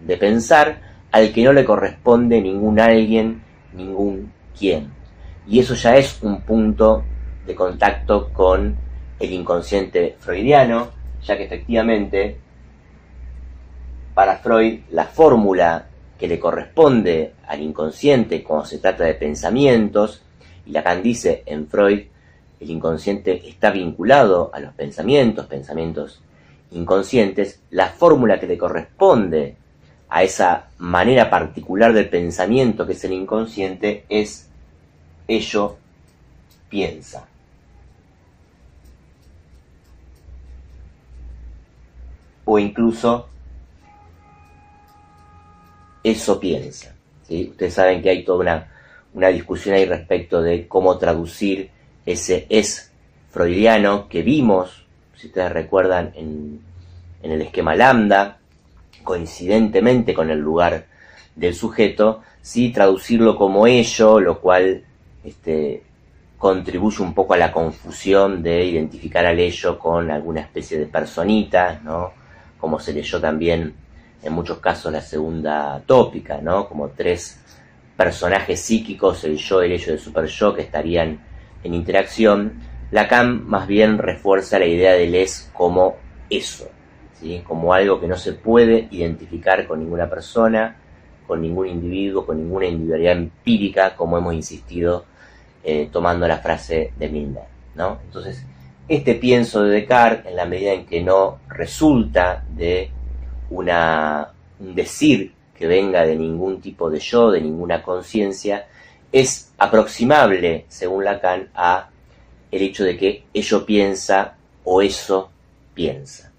de 0.05 0.17
pensar 0.17 0.81
al 1.11 1.33
que 1.33 1.45
no 1.45 1.53
le 1.53 1.65
corresponde 1.65 2.41
ningún 2.41 2.81
alguien, 2.81 3.43
ningún 3.73 4.33
quién. 4.59 4.91
Y 5.47 5.61
eso 5.61 5.75
ya 5.75 5.97
es 5.97 6.23
un 6.23 6.43
punto 6.43 7.05
de 7.47 7.55
contacto 7.55 8.31
con 8.33 8.77
el 9.19 9.33
inconsciente 9.33 10.17
freudiano, 10.19 10.91
ya 11.23 11.37
que 11.37 11.45
efectivamente 11.45 12.37
para 14.15 14.37
Freud 14.39 14.81
la 14.91 15.05
fórmula 15.05 15.87
que 16.19 16.29
le 16.29 16.39
corresponde 16.39 17.35
al 17.47 17.63
inconsciente 17.63 18.43
cuando 18.43 18.67
se 18.67 18.79
trata 18.79 19.05
de 19.05 19.15
pensamientos, 19.15 20.23
y 20.67 20.73
Lacan 20.73 21.03
dice 21.03 21.45
en 21.47 21.69
Freud, 21.69 22.01
el 22.61 22.71
inconsciente 22.71 23.49
está 23.49 23.71
vinculado 23.71 24.51
a 24.53 24.61
los 24.61 24.75
pensamientos, 24.75 25.47
pensamientos 25.47 26.21
inconscientes, 26.71 27.61
la 27.71 27.89
fórmula 27.89 28.39
que 28.39 28.47
le 28.47 28.59
corresponde 28.59 29.57
a 30.09 30.23
esa 30.23 30.69
manera 30.79 31.29
particular 31.29 31.93
del 31.93 32.09
pensamiento 32.09 32.87
que 32.87 32.93
es 32.93 33.05
el 33.05 33.13
inconsciente 33.13 34.05
es 34.09 34.49
ello 35.27 35.77
piensa. 36.69 37.27
O 42.45 42.59
incluso 42.59 43.29
eso 46.03 46.41
piensa. 46.41 46.95
Ustedes 47.29 47.75
saben 47.75 48.01
que 48.01 48.09
hay 48.09 48.25
toda 48.25 48.39
una, 48.39 48.69
una 49.13 49.29
discusión 49.29 49.75
ahí 49.75 49.85
respecto 49.85 50.41
de 50.41 50.67
cómo 50.67 50.97
traducir 50.97 51.71
ese 52.07 52.47
es 52.49 52.91
freudiano 53.31 54.09
que 54.09 54.23
vimos, 54.23 54.87
si 55.19 55.27
ustedes 55.27 55.53
recuerdan, 55.53 56.13
en, 56.15 56.61
el 57.23 57.43
esquema 57.43 57.75
lambda, 57.75 58.39
coincidentemente 59.03 60.15
con 60.15 60.31
el 60.31 60.39
lugar 60.39 60.87
del 61.35 61.55
sujeto, 61.55 62.23
sí 62.41 62.71
traducirlo 62.71 63.37
como 63.37 63.67
ello, 63.67 64.21
lo 64.21 64.41
cual 64.41 64.85
este, 65.25 65.83
contribuye 66.39 67.03
un 67.03 67.15
poco 67.15 67.35
a 67.35 67.37
la 67.37 67.51
confusión 67.51 68.43
de 68.43 68.65
identificar 68.65 69.27
al 69.27 69.41
ello 69.41 69.79
con 69.79 70.11
alguna 70.11 70.43
especie 70.43 70.79
de 70.79 70.87
personita, 70.87 71.81
¿no? 71.83 72.13
Como 72.61 72.79
se 72.79 72.93
leyó 72.93 73.21
también 73.21 73.75
en 74.23 74.33
muchos 74.33 74.59
casos 74.59 74.93
la 74.93 75.01
segunda 75.01 75.83
tópica, 75.85 76.41
¿no? 76.41 76.69
Como 76.69 76.91
tres 76.91 77.41
personajes 77.97 78.61
psíquicos, 78.61 79.25
el 79.25 79.37
yo, 79.37 79.61
el 79.61 79.73
ello 79.73 79.87
y 79.89 79.95
el 79.95 80.01
super 80.01 80.27
yo, 80.27 80.55
que 80.55 80.63
estarían 80.63 81.19
en 81.65 81.75
interacción. 81.75 82.68
Lacan 82.91 83.47
más 83.47 83.67
bien 83.67 83.99
refuerza 83.99 84.59
la 84.59 84.67
idea 84.67 84.93
del 84.93 85.15
es 85.15 85.51
como 85.53 85.97
eso, 86.31 86.69
como 87.45 87.75
algo 87.75 88.01
que 88.01 88.09
no 88.09 88.17
se 88.17 88.33
puede 88.33 88.89
identificar 88.91 89.67
con 89.67 89.81
ninguna 89.81 90.09
persona, 90.09 90.77
con 91.27 91.43
ningún 91.43 91.67
individuo, 91.67 92.25
con 92.25 92.39
ninguna 92.39 92.67
individualidad 92.67 93.13
empírica, 93.13 93.95
como 93.95 94.17
hemos 94.17 94.35
insistido 94.35 95.05
eh, 95.63 95.89
tomando 95.93 96.27
la 96.27 96.39
frase 96.39 96.93
de 96.97 97.09
Milner. 97.09 97.45
¿no? 97.75 97.99
Entonces, 98.05 98.45
este 98.89 99.15
pienso 99.17 99.63
de 99.63 99.71
Descartes, 99.71 100.27
en 100.27 100.37
la 100.37 100.47
medida 100.47 100.73
en 100.73 100.87
que 100.87 101.03
no 101.03 101.41
resulta 101.49 102.45
de 102.49 102.91
una, 103.51 104.33
un 104.61 104.75
decir 104.75 105.35
que 105.55 105.67
venga 105.67 106.07
de 106.07 106.17
ningún 106.17 106.61
tipo 106.63 106.89
de 106.89 107.01
yo, 107.01 107.31
de 107.31 107.43
ninguna 107.43 107.83
conciencia, 107.83 108.67
es 109.13 109.53
aproximable, 109.59 110.65
según 110.69 111.05
Lacan, 111.05 111.51
a 111.55 111.91
el 112.51 112.63
hecho 112.63 112.85
de 112.85 112.97
que 112.97 113.25
ello 113.33 113.65
piensa 113.65 114.37
o 114.65 114.83
eso 114.83 115.31
piensa. 115.75 116.33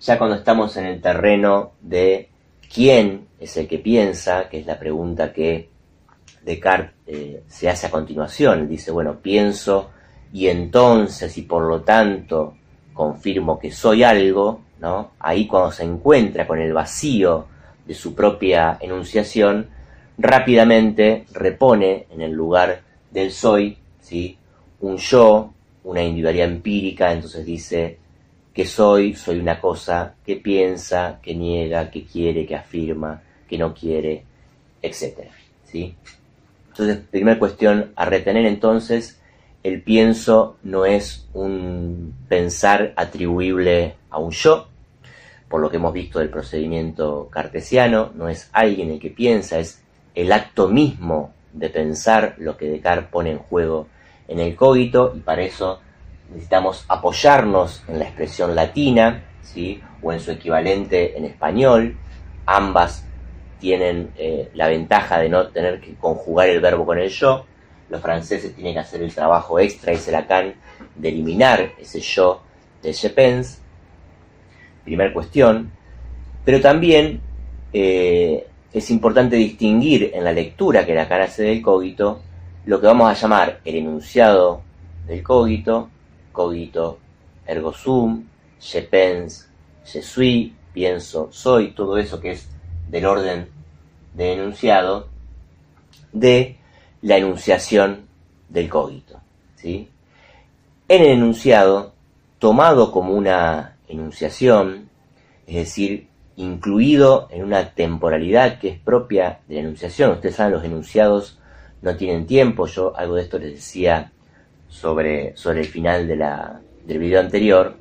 Ya 0.00 0.18
cuando 0.18 0.36
estamos 0.36 0.76
en 0.76 0.86
el 0.86 1.00
terreno 1.00 1.72
de 1.80 2.28
quién 2.72 3.28
es 3.38 3.56
el 3.56 3.68
que 3.68 3.78
piensa, 3.78 4.48
que 4.48 4.60
es 4.60 4.66
la 4.66 4.78
pregunta 4.78 5.32
que 5.32 5.68
Descartes 6.44 6.92
eh, 7.06 7.42
se 7.46 7.68
hace 7.68 7.86
a 7.86 7.90
continuación, 7.90 8.68
dice, 8.68 8.90
bueno, 8.90 9.16
pienso 9.20 9.90
y 10.32 10.48
entonces 10.48 11.36
y 11.38 11.42
por 11.42 11.62
lo 11.64 11.82
tanto 11.82 12.56
confirmo 12.92 13.58
que 13.58 13.70
soy 13.70 14.02
algo, 14.02 14.60
Ahí 15.20 15.46
cuando 15.46 15.70
se 15.70 15.84
encuentra 15.84 16.46
con 16.46 16.58
el 16.60 16.72
vacío 16.72 17.46
de 17.86 17.94
su 17.94 18.14
propia 18.14 18.78
enunciación, 18.80 19.68
rápidamente 20.18 21.24
repone 21.32 22.06
en 22.10 22.22
el 22.22 22.32
lugar 22.32 22.82
del 23.10 23.30
soy, 23.30 23.78
¿sí? 24.00 24.36
Un 24.82 24.98
yo, 24.98 25.52
una 25.84 26.02
individualidad 26.02 26.48
empírica, 26.48 27.12
entonces 27.12 27.44
dice 27.44 27.98
que 28.52 28.66
soy, 28.66 29.14
soy 29.14 29.38
una 29.38 29.60
cosa 29.60 30.14
que 30.24 30.36
piensa, 30.36 31.18
que 31.22 31.34
niega, 31.34 31.90
que 31.90 32.04
quiere, 32.04 32.46
que 32.46 32.54
afirma, 32.54 33.22
que 33.48 33.58
no 33.58 33.74
quiere, 33.74 34.24
etc. 34.82 35.30
¿sí? 35.64 35.94
Entonces, 36.68 36.98
primera 37.10 37.38
cuestión 37.38 37.92
a 37.96 38.04
retener 38.04 38.46
entonces, 38.46 39.20
el 39.62 39.82
pienso 39.82 40.56
no 40.62 40.84
es 40.84 41.28
un 41.32 42.14
pensar 42.28 42.92
atribuible 42.96 43.94
a 44.10 44.18
un 44.18 44.32
yo, 44.32 44.68
por 45.48 45.60
lo 45.60 45.70
que 45.70 45.76
hemos 45.76 45.92
visto 45.92 46.18
del 46.18 46.30
procedimiento 46.30 47.28
cartesiano, 47.30 48.10
no 48.14 48.28
es 48.28 48.48
alguien 48.52 48.90
el 48.90 48.98
que 48.98 49.10
piensa, 49.10 49.58
es 49.58 49.82
el 50.14 50.32
acto 50.32 50.68
mismo 50.68 51.32
de 51.52 51.68
pensar 51.68 52.34
lo 52.38 52.56
que 52.56 52.70
Descartes 52.70 53.08
pone 53.10 53.30
en 53.30 53.38
juego 53.38 53.86
en 54.28 54.40
el 54.40 54.54
cogito, 54.54 55.12
y 55.16 55.20
para 55.20 55.42
eso 55.42 55.80
necesitamos 56.30 56.84
apoyarnos 56.88 57.82
en 57.88 57.98
la 57.98 58.06
expresión 58.06 58.54
latina, 58.54 59.24
¿sí? 59.42 59.80
o 60.02 60.12
en 60.12 60.20
su 60.20 60.30
equivalente 60.30 61.16
en 61.16 61.24
español. 61.24 61.96
Ambas 62.46 63.04
tienen 63.60 64.10
eh, 64.16 64.50
la 64.54 64.68
ventaja 64.68 65.18
de 65.20 65.28
no 65.28 65.48
tener 65.48 65.80
que 65.80 65.94
conjugar 65.94 66.48
el 66.48 66.60
verbo 66.60 66.84
con 66.84 66.98
el 66.98 67.08
yo. 67.08 67.46
Los 67.88 68.00
franceses 68.00 68.54
tienen 68.54 68.74
que 68.74 68.80
hacer 68.80 69.02
el 69.02 69.14
trabajo 69.14 69.60
extra, 69.60 69.92
dice 69.92 70.10
Lacan, 70.10 70.54
de 70.96 71.08
eliminar 71.08 71.72
ese 71.78 72.00
yo 72.00 72.42
de 72.82 72.92
je 72.92 73.10
pense. 73.10 73.58
Primer 74.84 75.12
cuestión. 75.12 75.70
Pero 76.44 76.60
también 76.60 77.20
eh, 77.72 78.46
es 78.72 78.90
importante 78.90 79.36
distinguir 79.36 80.10
en 80.14 80.24
la 80.24 80.32
lectura 80.32 80.84
que 80.84 80.94
Lacan 80.94 81.22
hace 81.22 81.44
del 81.44 81.62
cogito 81.62 82.20
lo 82.64 82.80
que 82.80 82.86
vamos 82.86 83.10
a 83.10 83.14
llamar 83.14 83.60
el 83.64 83.76
enunciado 83.76 84.62
del 85.06 85.22
cogito, 85.22 85.88
cogito 86.32 86.98
ergo 87.46 87.72
sum, 87.72 88.24
je 88.60 88.82
pense, 88.82 89.48
je 89.84 90.00
suis, 90.02 90.52
pienso, 90.72 91.28
soy, 91.32 91.72
todo 91.72 91.98
eso 91.98 92.20
que 92.20 92.32
es 92.32 92.48
del 92.88 93.06
orden 93.06 93.48
de 94.14 94.34
enunciado, 94.34 95.08
de 96.12 96.56
la 97.02 97.16
enunciación 97.16 98.06
del 98.48 98.68
cogito. 98.68 99.20
¿sí? 99.56 99.88
En 100.88 101.02
el 101.02 101.10
enunciado, 101.10 101.92
tomado 102.38 102.92
como 102.92 103.14
una 103.14 103.76
enunciación, 103.88 104.88
es 105.46 105.56
decir, 105.56 106.08
incluido 106.36 107.28
en 107.30 107.44
una 107.44 107.70
temporalidad 107.70 108.58
que 108.58 108.68
es 108.68 108.78
propia 108.78 109.40
de 109.48 109.56
la 109.56 109.60
enunciación. 109.62 110.12
Ustedes 110.12 110.36
saben, 110.36 110.52
los 110.52 110.64
enunciados 110.64 111.38
no 111.82 111.96
tienen 111.96 112.26
tiempo. 112.26 112.66
Yo 112.66 112.96
algo 112.96 113.16
de 113.16 113.22
esto 113.22 113.38
les 113.38 113.52
decía 113.52 114.12
sobre, 114.68 115.36
sobre 115.36 115.60
el 115.60 115.66
final 115.66 116.08
de 116.08 116.16
la, 116.16 116.60
del 116.86 116.98
video 116.98 117.20
anterior. 117.20 117.76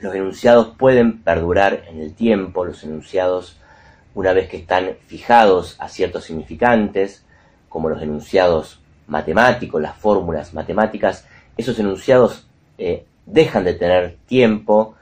Los 0.00 0.14
enunciados 0.14 0.74
pueden 0.78 1.22
perdurar 1.22 1.84
en 1.88 2.00
el 2.00 2.14
tiempo, 2.14 2.64
los 2.64 2.82
enunciados 2.84 3.56
una 4.14 4.32
vez 4.32 4.48
que 4.48 4.58
están 4.58 4.96
fijados 5.06 5.76
a 5.78 5.88
ciertos 5.88 6.24
significantes, 6.24 7.24
como 7.68 7.88
los 7.88 8.00
enunciados 8.00 8.80
matemáticos, 9.08 9.82
las 9.82 9.96
fórmulas 9.96 10.54
matemáticas, 10.54 11.26
esos 11.56 11.78
enunciados 11.78 12.46
eh, 12.78 13.04
dejan 13.26 13.64
de 13.64 13.74
tener 13.74 14.16
tiempo, 14.26 14.94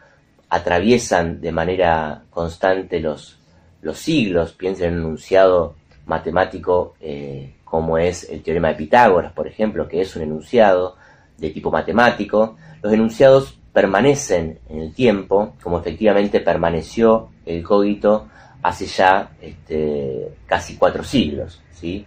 atraviesan 0.49 1.41
de 1.41 1.53
manera 1.53 2.23
constante 2.31 3.01
los, 3.01 3.39
los 3.83 3.99
siglos, 3.99 4.53
piensen 4.53 4.89
en 4.89 4.99
un 5.01 5.05
enunciado 5.07 5.75
matemático 6.07 6.95
eh, 7.01 7.55
como 7.73 7.97
es 7.97 8.29
el 8.29 8.43
teorema 8.43 8.69
de 8.69 8.75
Pitágoras, 8.75 9.33
por 9.33 9.49
ejemplo, 9.49 9.89
que 9.89 10.03
es 10.03 10.15
un 10.15 10.21
enunciado 10.21 10.97
de 11.39 11.49
tipo 11.49 11.71
matemático, 11.71 12.59
los 12.83 12.93
enunciados 12.93 13.59
permanecen 13.73 14.59
en 14.69 14.81
el 14.81 14.93
tiempo, 14.93 15.55
como 15.63 15.79
efectivamente 15.79 16.41
permaneció 16.41 17.31
el 17.47 17.63
cogito 17.63 18.29
hace 18.63 18.85
ya 18.85 19.31
este, 19.41 20.35
casi 20.45 20.77
cuatro 20.77 21.03
siglos, 21.03 21.63
¿sí? 21.71 22.05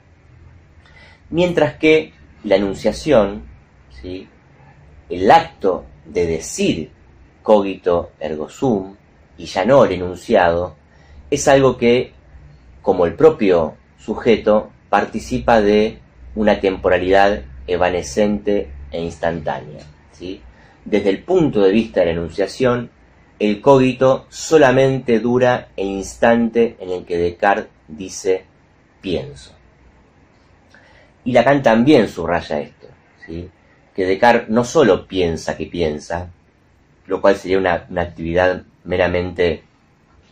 Mientras 1.32 1.78
que 1.78 2.14
la 2.44 2.58
enunciación, 2.58 3.46
¿sí? 3.90 4.30
el 5.10 5.32
acto 5.32 5.86
de 6.06 6.28
decir 6.28 6.92
cogito 7.42 8.12
ergo 8.20 8.50
sum 8.50 8.96
y 9.36 9.46
ya 9.46 9.66
no 9.66 9.84
el 9.84 9.94
enunciado, 9.94 10.76
es 11.32 11.48
algo 11.48 11.76
que, 11.76 12.14
como 12.84 13.08
el 13.08 13.16
propio 13.16 13.74
sujeto, 13.98 14.70
participa 14.96 15.60
de 15.60 16.00
una 16.36 16.62
temporalidad 16.62 17.42
evanescente 17.68 18.70
e 18.92 19.02
instantánea. 19.02 19.84
Desde 20.86 21.10
el 21.10 21.22
punto 21.22 21.60
de 21.60 21.74
vista 21.74 22.00
de 22.00 22.06
la 22.06 22.12
enunciación, 22.14 22.90
el 23.38 23.60
cogito 23.60 24.26
solamente 24.30 25.20
dura 25.20 25.68
el 25.76 25.88
instante 25.88 26.78
en 26.80 26.92
el 26.92 27.04
que 27.04 27.18
Descartes 27.18 27.68
dice 27.90 28.46
pienso. 29.02 29.52
Y 31.26 31.34
Lacan 31.34 31.62
también 31.62 32.08
subraya 32.08 32.62
esto, 32.62 32.88
que 33.28 34.06
Descartes 34.06 34.48
no 34.48 34.64
solo 34.64 35.06
piensa 35.08 35.58
que 35.58 35.66
piensa, 35.66 36.30
lo 37.06 37.20
cual 37.20 37.36
sería 37.36 37.58
una 37.58 38.02
actividad 38.02 38.64
meramente 38.86 39.62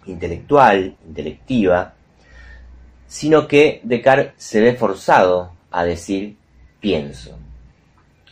intelectual, 0.06 0.96
intelectiva, 1.06 1.96
sino 3.14 3.48
que 3.48 3.80
Descartes 3.84 4.34
se 4.38 4.60
ve 4.60 4.74
forzado 4.74 5.52
a 5.70 5.86
decir 5.86 6.36
pienso. 6.80 7.38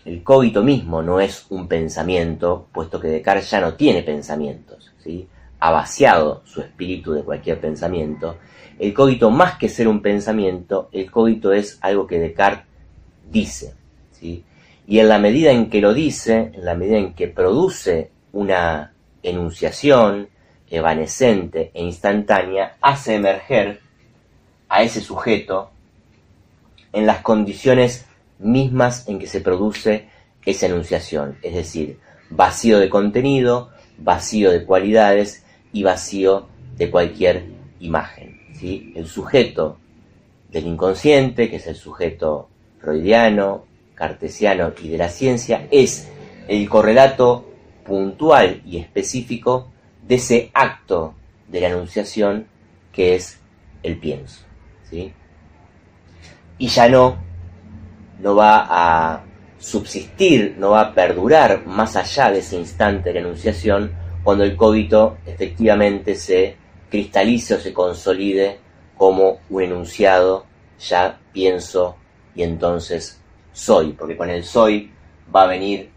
El 0.05 0.23
cogito 0.23 0.63
mismo 0.63 1.03
no 1.03 1.19
es 1.19 1.45
un 1.51 1.67
pensamiento, 1.67 2.65
puesto 2.73 2.99
que 2.99 3.07
Descartes 3.07 3.51
ya 3.51 3.61
no 3.61 3.75
tiene 3.75 4.01
pensamientos, 4.01 4.91
¿sí? 4.97 5.27
ha 5.59 5.69
vaciado 5.69 6.41
su 6.45 6.61
espíritu 6.61 7.13
de 7.13 7.21
cualquier 7.21 7.61
pensamiento. 7.61 8.37
El 8.79 8.91
cogito, 8.95 9.29
más 9.29 9.59
que 9.59 9.69
ser 9.69 9.87
un 9.87 10.01
pensamiento, 10.01 10.89
el 10.91 11.11
cogito 11.11 11.53
es 11.53 11.77
algo 11.81 12.07
que 12.07 12.17
Descartes 12.17 12.65
dice. 13.29 13.75
¿sí? 14.13 14.43
Y 14.87 14.97
en 14.97 15.09
la 15.09 15.19
medida 15.19 15.51
en 15.51 15.69
que 15.69 15.79
lo 15.79 15.93
dice, 15.93 16.49
en 16.55 16.65
la 16.65 16.73
medida 16.73 16.97
en 16.97 17.13
que 17.13 17.27
produce 17.27 18.09
una 18.31 18.93
enunciación 19.21 20.29
evanescente 20.71 21.69
e 21.71 21.83
instantánea, 21.83 22.77
hace 22.81 23.13
emerger 23.13 23.90
a 24.71 24.83
ese 24.83 25.01
sujeto 25.01 25.69
en 26.93 27.05
las 27.05 27.19
condiciones 27.19 28.05
mismas 28.39 29.07
en 29.09 29.19
que 29.19 29.27
se 29.27 29.41
produce 29.41 30.07
esa 30.45 30.67
enunciación, 30.67 31.37
es 31.43 31.53
decir, 31.53 31.99
vacío 32.29 32.79
de 32.79 32.89
contenido, 32.89 33.69
vacío 33.97 34.49
de 34.49 34.63
cualidades 34.63 35.43
y 35.73 35.83
vacío 35.83 36.47
de 36.77 36.89
cualquier 36.89 37.47
imagen. 37.81 38.39
El 38.61 39.07
sujeto 39.07 39.77
del 40.49 40.67
inconsciente, 40.67 41.49
que 41.49 41.57
es 41.57 41.67
el 41.67 41.75
sujeto 41.75 42.47
freudiano, 42.79 43.65
cartesiano 43.93 44.71
y 44.81 44.87
de 44.87 44.97
la 44.97 45.09
ciencia, 45.09 45.67
es 45.69 46.07
el 46.47 46.69
correlato 46.69 47.45
puntual 47.83 48.61
y 48.65 48.77
específico 48.77 49.67
de 50.07 50.15
ese 50.15 50.49
acto 50.53 51.13
de 51.49 51.59
la 51.59 51.67
enunciación 51.67 52.47
que 52.93 53.15
es 53.15 53.39
el 53.83 53.97
pienso. 53.97 54.50
Y 54.91 56.67
ya 56.67 56.89
no 56.89 57.31
no 58.21 58.35
va 58.35 58.67
a 58.69 59.23
subsistir, 59.57 60.55
no 60.57 60.71
va 60.71 60.81
a 60.81 60.93
perdurar 60.93 61.65
más 61.65 61.95
allá 61.95 62.31
de 62.31 62.39
ese 62.39 62.57
instante 62.57 63.11
de 63.11 63.19
enunciación 63.19 63.91
cuando 64.23 64.43
el 64.43 64.55
cogito 64.55 65.17
efectivamente 65.25 66.15
se 66.15 66.55
cristalice 66.89 67.55
o 67.55 67.59
se 67.59 67.73
consolide 67.73 68.59
como 68.97 69.39
un 69.49 69.63
enunciado, 69.63 70.45
ya 70.79 71.19
pienso 71.31 71.95
y 72.35 72.43
entonces 72.43 73.19
soy, 73.51 73.93
porque 73.93 74.17
con 74.17 74.29
el 74.29 74.43
soy 74.43 74.91
va 75.35 75.43
a 75.43 75.47
venir 75.47 75.89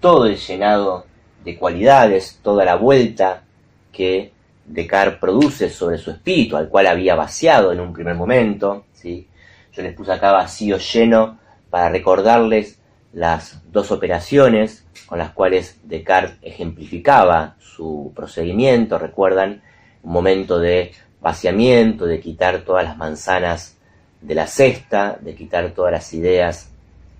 todo 0.00 0.26
el 0.26 0.36
llenado 0.36 1.06
de 1.44 1.56
cualidades, 1.56 2.38
toda 2.42 2.64
la 2.64 2.76
vuelta 2.76 3.44
que 3.92 4.32
Descartes 4.64 5.18
produce 5.18 5.68
sobre 5.68 5.98
su 5.98 6.10
espíritu, 6.10 6.56
al 6.56 6.68
cual 6.68 6.86
había 6.86 7.14
vaciado 7.14 7.72
en 7.72 7.80
un 7.80 7.92
primer 7.92 8.14
momento, 8.14 8.86
¿sí? 8.92 9.28
Yo 9.72 9.82
les 9.82 9.94
puse 9.94 10.12
acá 10.12 10.32
vacío 10.32 10.78
lleno 10.78 11.38
para 11.70 11.88
recordarles 11.88 12.78
las 13.12 13.60
dos 13.70 13.90
operaciones 13.90 14.84
con 15.06 15.18
las 15.18 15.30
cuales 15.30 15.78
Descartes 15.84 16.36
ejemplificaba 16.42 17.56
su 17.58 18.12
procedimiento. 18.14 18.98
Recuerdan 18.98 19.62
un 20.02 20.12
momento 20.12 20.58
de 20.58 20.92
vaciamiento, 21.20 22.06
de 22.06 22.20
quitar 22.20 22.62
todas 22.62 22.84
las 22.84 22.96
manzanas 22.96 23.76
de 24.20 24.34
la 24.34 24.46
cesta, 24.46 25.18
de 25.20 25.34
quitar 25.34 25.70
todas 25.70 25.92
las 25.92 26.12
ideas 26.12 26.70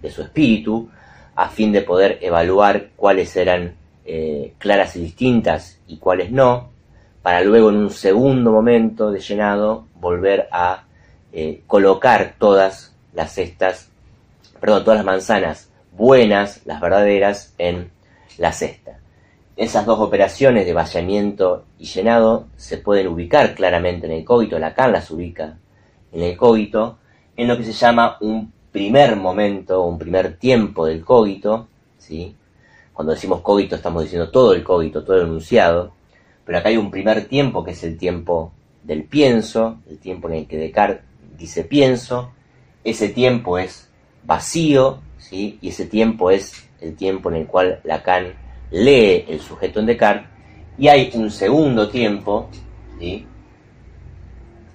de 0.00 0.10
su 0.10 0.22
espíritu, 0.22 0.90
a 1.34 1.48
fin 1.48 1.72
de 1.72 1.82
poder 1.82 2.18
evaluar 2.20 2.90
cuáles 2.96 3.34
eran 3.36 3.74
eh, 4.04 4.54
claras 4.58 4.96
y 4.96 5.00
distintas 5.00 5.78
y 5.86 5.98
cuáles 5.98 6.30
no, 6.30 6.71
para 7.22 7.42
luego 7.42 7.70
en 7.70 7.76
un 7.76 7.90
segundo 7.90 8.50
momento 8.50 9.10
de 9.10 9.20
llenado 9.20 9.86
volver 9.94 10.48
a 10.50 10.84
eh, 11.32 11.62
colocar 11.66 12.34
todas 12.38 12.94
las 13.14 13.32
cestas, 13.32 13.88
perdón, 14.60 14.84
todas 14.84 14.98
las 14.98 15.06
manzanas 15.06 15.72
buenas, 15.92 16.62
las 16.64 16.80
verdaderas, 16.80 17.54
en 17.58 17.90
la 18.38 18.52
cesta. 18.52 18.98
Esas 19.56 19.84
dos 19.84 20.00
operaciones 20.00 20.66
de 20.66 20.72
vaciamiento 20.72 21.64
y 21.78 21.84
llenado 21.84 22.46
se 22.56 22.78
pueden 22.78 23.08
ubicar 23.08 23.54
claramente 23.54 24.06
en 24.06 24.12
el 24.12 24.24
cogito, 24.24 24.58
Lacan 24.58 24.92
las 24.92 25.10
ubica 25.10 25.58
en 26.10 26.22
el 26.22 26.36
cogito, 26.36 26.98
en 27.36 27.48
lo 27.48 27.56
que 27.56 27.64
se 27.64 27.72
llama 27.72 28.16
un 28.20 28.52
primer 28.70 29.16
momento, 29.16 29.84
un 29.84 29.98
primer 29.98 30.36
tiempo 30.38 30.86
del 30.86 31.04
cogito, 31.04 31.68
¿sí? 31.98 32.34
Cuando 32.92 33.12
decimos 33.12 33.40
cogito 33.40 33.76
estamos 33.76 34.02
diciendo 34.02 34.30
todo 34.30 34.54
el 34.54 34.62
cogito, 34.62 35.04
todo 35.04 35.16
el 35.16 35.26
enunciado, 35.26 35.92
pero 36.44 36.58
acá 36.58 36.68
hay 36.68 36.76
un 36.76 36.90
primer 36.90 37.26
tiempo 37.26 37.64
que 37.64 37.72
es 37.72 37.82
el 37.84 37.96
tiempo 37.96 38.52
del 38.82 39.04
pienso, 39.04 39.78
el 39.88 39.98
tiempo 39.98 40.28
en 40.28 40.34
el 40.34 40.46
que 40.46 40.56
Descartes 40.56 41.04
dice 41.38 41.64
pienso, 41.64 42.32
ese 42.84 43.08
tiempo 43.08 43.58
es 43.58 43.88
vacío, 44.24 45.00
¿sí? 45.18 45.58
y 45.60 45.68
ese 45.68 45.86
tiempo 45.86 46.30
es 46.30 46.68
el 46.80 46.96
tiempo 46.96 47.30
en 47.30 47.36
el 47.36 47.46
cual 47.46 47.80
Lacan 47.84 48.34
lee 48.70 49.24
el 49.28 49.40
sujeto 49.40 49.80
en 49.80 49.86
Descartes, 49.86 50.28
y 50.78 50.88
hay 50.88 51.10
un 51.14 51.30
segundo 51.30 51.88
tiempo 51.88 52.48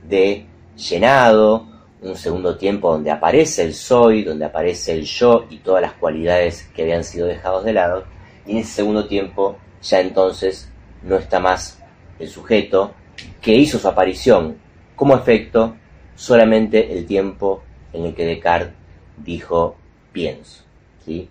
de 0.08 0.46
llenado, 0.78 1.66
un 2.02 2.16
segundo 2.16 2.58
tiempo 2.58 2.92
donde 2.92 3.12
aparece 3.12 3.64
el 3.64 3.74
soy, 3.74 4.24
donde 4.24 4.46
aparece 4.46 4.94
el 4.94 5.04
yo 5.04 5.46
y 5.50 5.58
todas 5.58 5.82
las 5.82 5.94
cualidades 5.94 6.70
que 6.76 6.84
habían 6.84 7.04
sido 7.04 7.28
dejados 7.28 7.66
de 7.66 7.74
lado, 7.74 8.06
y 8.46 8.52
en 8.52 8.58
ese 8.58 8.74
segundo 8.74 9.08
tiempo 9.08 9.58
ya 9.82 10.00
entonces 10.00 10.70
no 11.04 11.18
está 11.18 11.40
más 11.40 11.82
el 12.20 12.30
sujeto 12.30 12.94
que 13.42 13.56
hizo 13.56 13.80
su 13.80 13.88
aparición 13.88 14.58
como 14.96 15.16
efecto 15.16 15.76
solamente 16.16 16.98
el 16.98 17.06
tiempo 17.06 17.64
en 17.94 18.06
el 18.06 18.16
que 18.16 18.26
Descartes 18.26 18.74
dijo 19.18 19.76
pienso. 20.12 20.64
¿sí? 21.06 21.30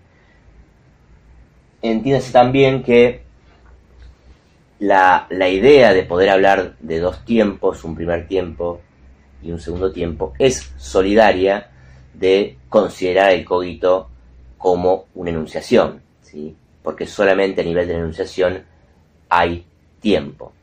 Entiéndase 1.81 2.31
también 2.31 2.83
que 2.83 3.21
la, 4.79 5.27
la 5.29 5.49
idea 5.49 5.93
de 5.93 6.03
poder 6.03 6.29
hablar 6.29 6.75
de 6.79 6.99
dos 6.99 7.25
tiempos, 7.25 7.83
un 7.83 7.95
primer 7.95 8.27
tiempo 8.27 8.81
y 9.41 9.51
un 9.51 9.59
segundo 9.59 9.91
tiempo, 9.91 10.33
es 10.39 10.73
solidaria 10.77 11.69
de 12.13 12.57
considerar 12.69 13.31
el 13.31 13.45
cogito 13.45 14.09
como 14.57 15.05
una 15.13 15.29
enunciación, 15.29 16.01
¿sí? 16.21 16.55
porque 16.81 17.05
solamente 17.05 17.61
a 17.61 17.63
nivel 17.63 17.87
de 17.87 17.93
la 17.93 17.99
enunciación 17.99 18.63
hay 19.29 19.65
tiempo. 19.99 20.53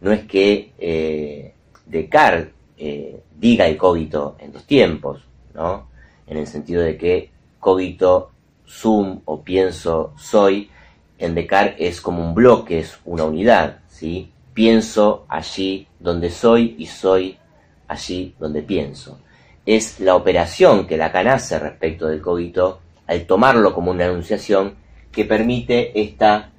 No 0.00 0.12
es 0.12 0.24
que 0.26 0.72
eh, 0.78 1.54
Descartes 1.86 2.52
eh, 2.76 3.20
diga 3.36 3.66
el 3.66 3.76
cogito 3.76 4.36
en 4.38 4.52
dos 4.52 4.64
tiempos, 4.64 5.22
¿no? 5.54 5.88
en 6.26 6.36
el 6.36 6.46
sentido 6.46 6.82
de 6.82 6.96
que 6.96 7.30
cogito 7.58 8.30
sum 8.64 9.20
o 9.24 9.42
pienso 9.42 10.12
soy 10.16 10.70
en 11.18 11.34
Descartes 11.34 11.76
es 11.78 12.00
como 12.00 12.22
un 12.22 12.34
bloque, 12.34 12.78
es 12.78 12.98
una 13.04 13.24
unidad, 13.24 13.80
¿sí? 13.88 14.30
Pienso 14.54 15.26
allí 15.28 15.86
donde 15.98 16.30
soy 16.30 16.76
y 16.78 16.86
soy 16.86 17.36
allí 17.88 18.34
donde 18.38 18.62
pienso. 18.62 19.18
Es 19.66 20.00
la 20.00 20.14
operación 20.14 20.86
que 20.86 20.96
Lacan 20.96 21.28
hace 21.28 21.58
respecto 21.58 22.06
del 22.06 22.22
cogito 22.22 22.80
al 23.06 23.26
tomarlo 23.26 23.74
como 23.74 23.90
una 23.90 24.06
enunciación 24.06 24.76
que 25.10 25.24
permite 25.24 26.00
esta 26.00 26.52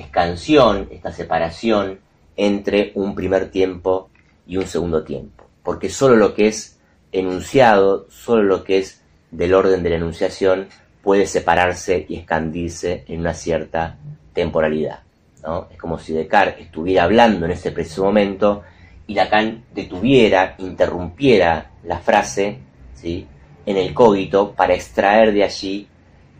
escansión, 0.00 0.88
esta 0.90 1.12
separación 1.12 2.00
entre 2.36 2.92
un 2.94 3.14
primer 3.14 3.50
tiempo 3.50 4.10
y 4.46 4.56
un 4.56 4.66
segundo 4.66 5.02
tiempo. 5.04 5.44
Porque 5.62 5.88
solo 5.88 6.16
lo 6.16 6.34
que 6.34 6.48
es 6.48 6.78
enunciado, 7.12 8.06
solo 8.10 8.42
lo 8.42 8.64
que 8.64 8.78
es 8.78 9.02
del 9.30 9.54
orden 9.54 9.82
de 9.82 9.90
la 9.90 9.96
enunciación, 9.96 10.68
puede 11.02 11.26
separarse 11.26 12.04
y 12.08 12.16
expandirse 12.16 13.04
en 13.08 13.20
una 13.20 13.34
cierta 13.34 13.96
temporalidad. 14.32 15.00
¿no? 15.42 15.68
Es 15.70 15.78
como 15.78 15.98
si 15.98 16.12
Descartes 16.12 16.66
estuviera 16.66 17.04
hablando 17.04 17.46
en 17.46 17.52
ese 17.52 17.70
preciso 17.70 18.04
momento 18.04 18.62
y 19.06 19.14
Lacan 19.14 19.64
detuviera, 19.72 20.56
interrumpiera 20.58 21.70
la 21.84 21.98
frase 21.98 22.58
¿sí? 22.94 23.26
en 23.64 23.76
el 23.76 23.94
cogito 23.94 24.52
para 24.52 24.74
extraer 24.74 25.32
de 25.32 25.44
allí 25.44 25.88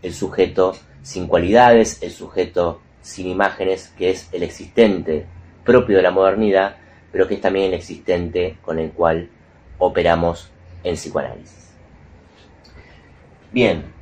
el 0.01 0.13
sujeto 0.13 0.75
sin 1.01 1.27
cualidades, 1.27 2.03
el 2.03 2.11
sujeto 2.11 2.81
sin 3.01 3.27
imágenes, 3.27 3.93
que 3.97 4.09
es 4.09 4.29
el 4.31 4.43
existente 4.43 5.25
propio 5.63 5.97
de 5.97 6.03
la 6.03 6.11
modernidad, 6.11 6.77
pero 7.11 7.27
que 7.27 7.35
es 7.35 7.41
también 7.41 7.67
el 7.67 7.73
existente 7.73 8.57
con 8.61 8.79
el 8.79 8.91
cual 8.91 9.29
operamos 9.77 10.51
en 10.83 10.95
psicoanálisis. 10.95 11.71
Bien, 13.51 13.97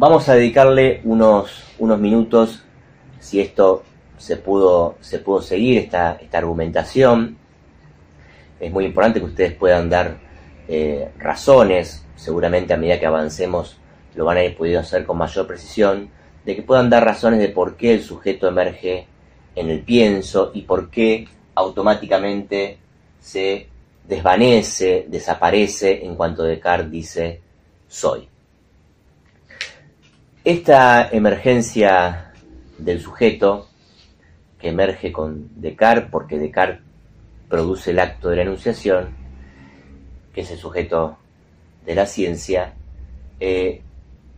Vamos 0.00 0.30
a 0.30 0.34
dedicarle 0.34 1.02
unos, 1.04 1.74
unos 1.78 2.00
minutos, 2.00 2.64
si 3.18 3.38
esto 3.38 3.82
se 4.16 4.38
pudo, 4.38 4.96
se 5.02 5.18
pudo 5.18 5.42
seguir, 5.42 5.76
esta, 5.76 6.12
esta 6.12 6.38
argumentación. 6.38 7.36
Es 8.58 8.72
muy 8.72 8.86
importante 8.86 9.20
que 9.20 9.26
ustedes 9.26 9.52
puedan 9.52 9.90
dar 9.90 10.16
eh, 10.68 11.10
razones, 11.18 12.06
seguramente 12.16 12.72
a 12.72 12.78
medida 12.78 12.98
que 12.98 13.04
avancemos 13.04 13.76
lo 14.14 14.24
van 14.24 14.38
a 14.38 14.42
ir 14.42 14.56
pudiendo 14.56 14.80
hacer 14.80 15.04
con 15.04 15.18
mayor 15.18 15.46
precisión, 15.46 16.08
de 16.44 16.56
que 16.56 16.62
puedan 16.62 16.90
dar 16.90 17.04
razones 17.04 17.40
de 17.40 17.48
por 17.48 17.76
qué 17.76 17.94
el 17.94 18.02
sujeto 18.02 18.48
emerge 18.48 19.06
en 19.54 19.68
el 19.68 19.80
pienso 19.80 20.50
y 20.54 20.62
por 20.62 20.90
qué 20.90 21.28
automáticamente 21.54 22.78
se 23.20 23.68
desvanece, 24.06 25.06
desaparece 25.08 26.04
en 26.04 26.14
cuanto 26.16 26.42
Descartes 26.42 26.90
dice 26.90 27.40
soy. 27.88 28.28
Esta 30.44 31.08
emergencia 31.10 32.32
del 32.78 33.00
sujeto, 33.00 33.68
que 34.58 34.68
emerge 34.68 35.12
con 35.12 35.50
Descartes, 35.60 36.10
porque 36.10 36.38
Descartes 36.38 36.80
produce 37.48 37.90
el 37.90 37.98
acto 37.98 38.30
de 38.30 38.36
la 38.36 38.42
enunciación, 38.42 39.10
que 40.32 40.42
es 40.42 40.50
el 40.50 40.58
sujeto 40.58 41.18
de 41.84 41.94
la 41.94 42.06
ciencia, 42.06 42.74
eh, 43.40 43.82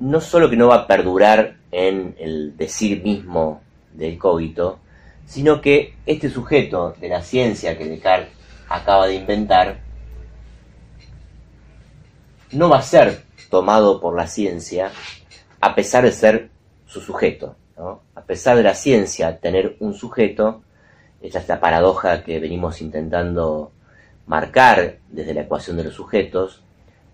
no 0.01 0.21
solo 0.21 0.49
que 0.51 0.57
no 0.57 0.69
va 0.69 0.77
a 0.77 0.87
perdurar 0.87 1.57
en 1.73 2.15
el 2.19 2.57
decir 2.57 3.03
mismo 3.03 3.63
del 3.93 4.19
cogito, 4.19 4.79
sino 5.27 5.61
que 5.61 5.95
este 6.07 6.29
sujeto 6.31 6.95
de 7.01 7.09
la 7.09 7.23
ciencia 7.23 7.77
que 7.77 7.87
Descartes 7.87 8.33
acaba 8.69 9.07
de 9.07 9.15
inventar, 9.15 9.81
no 12.53 12.69
va 12.69 12.79
a 12.79 12.83
ser 12.83 13.25
tomado 13.51 14.01
por 14.01 14.15
la 14.15 14.27
ciencia 14.27 14.91
a 15.61 15.75
pesar 15.75 16.05
de 16.05 16.13
ser 16.13 16.51
su 16.87 17.01
sujeto. 17.01 17.57
A 18.15 18.23
pesar 18.23 18.57
de 18.57 18.63
la 18.63 18.75
ciencia 18.75 19.39
tener 19.39 19.77
un 19.81 19.95
sujeto, 19.95 20.63
esta 21.21 21.39
es 21.39 21.49
la 21.49 21.61
paradoja 21.61 22.23
que 22.23 22.39
venimos 22.39 22.81
intentando 22.81 23.73
marcar 24.27 24.99
desde 25.09 25.35
la 25.35 25.43
ecuación 25.43 25.77
de 25.77 25.85
los 25.85 25.95
sujetos, 25.95 26.63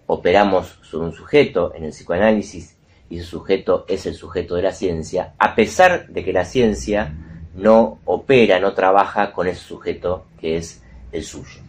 operamos 0.06 0.78
sobre 0.82 1.06
un 1.06 1.14
sujeto 1.14 1.72
en 1.74 1.84
el 1.84 1.90
psicoanálisis 1.90 2.77
y 3.10 3.18
ese 3.18 3.26
sujeto 3.26 3.84
es 3.88 4.06
el 4.06 4.14
sujeto 4.14 4.54
de 4.54 4.62
la 4.62 4.72
ciencia, 4.72 5.34
a 5.38 5.54
pesar 5.54 6.08
de 6.08 6.24
que 6.24 6.32
la 6.32 6.44
ciencia 6.44 7.14
no 7.54 7.98
opera, 8.04 8.60
no 8.60 8.74
trabaja 8.74 9.32
con 9.32 9.46
ese 9.46 9.60
sujeto 9.60 10.26
que 10.40 10.56
es 10.56 10.82
el 11.12 11.24
suyo. 11.24 11.60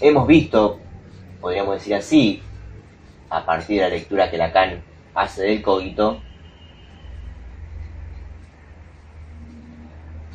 Hemos 0.00 0.26
visto, 0.26 0.80
podríamos 1.40 1.74
decir 1.76 1.94
así, 1.94 2.42
a 3.30 3.44
partir 3.46 3.76
de 3.76 3.82
la 3.82 3.94
lectura 3.94 4.30
que 4.30 4.36
Lacan 4.36 4.82
hace 5.14 5.42
del 5.44 5.62
cogito, 5.62 6.20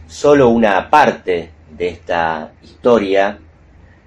solo 0.07 0.49
una 0.49 0.89
parte 0.89 1.51
de 1.69 1.89
esta 1.89 2.53
historia 2.63 3.37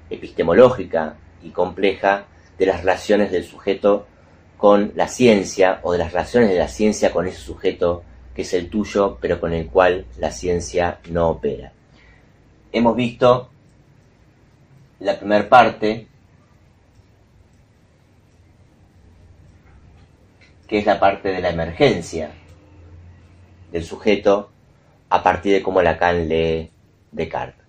epistemológica 0.08 1.16
y 1.42 1.50
compleja 1.50 2.24
de 2.58 2.66
las 2.66 2.80
relaciones 2.80 3.30
del 3.30 3.44
sujeto 3.44 4.06
con 4.60 4.92
la 4.94 5.08
ciencia 5.08 5.80
o 5.84 5.92
de 5.92 5.98
las 5.98 6.12
relaciones 6.12 6.50
de 6.50 6.58
la 6.58 6.68
ciencia 6.68 7.12
con 7.12 7.26
ese 7.26 7.38
sujeto 7.38 8.04
que 8.34 8.42
es 8.42 8.52
el 8.52 8.68
tuyo 8.68 9.16
pero 9.18 9.40
con 9.40 9.54
el 9.54 9.68
cual 9.68 10.04
la 10.18 10.30
ciencia 10.30 10.98
no 11.08 11.30
opera. 11.30 11.72
Hemos 12.70 12.94
visto 12.94 13.48
la 14.98 15.18
primera 15.18 15.48
parte 15.48 16.08
que 20.68 20.78
es 20.78 20.84
la 20.84 21.00
parte 21.00 21.30
de 21.30 21.40
la 21.40 21.48
emergencia 21.48 22.30
del 23.72 23.82
sujeto 23.82 24.50
a 25.08 25.22
partir 25.22 25.54
de 25.54 25.62
cómo 25.62 25.80
Lacan 25.80 26.28
lee 26.28 26.70
Descartes. 27.12 27.64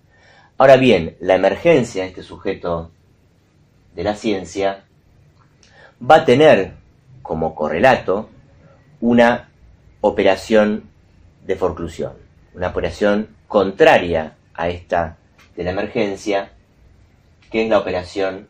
Ahora 0.58 0.76
bien, 0.76 1.16
la 1.20 1.36
emergencia 1.36 2.02
de 2.02 2.10
este 2.10 2.22
sujeto 2.22 2.90
de 3.94 4.04
la 4.04 4.14
ciencia 4.14 4.84
va 5.98 6.16
a 6.16 6.24
tener 6.26 6.81
como 7.22 7.54
correlato 7.54 8.28
una 9.00 9.50
operación 10.00 10.90
de 11.46 11.56
forclusión, 11.56 12.12
una 12.54 12.68
operación 12.68 13.28
contraria 13.48 14.36
a 14.54 14.68
esta 14.68 15.16
de 15.56 15.64
la 15.64 15.70
emergencia, 15.70 16.52
que 17.50 17.64
es 17.64 17.70
la 17.70 17.78
operación 17.78 18.48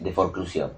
de 0.00 0.12
forclusión. 0.12 0.72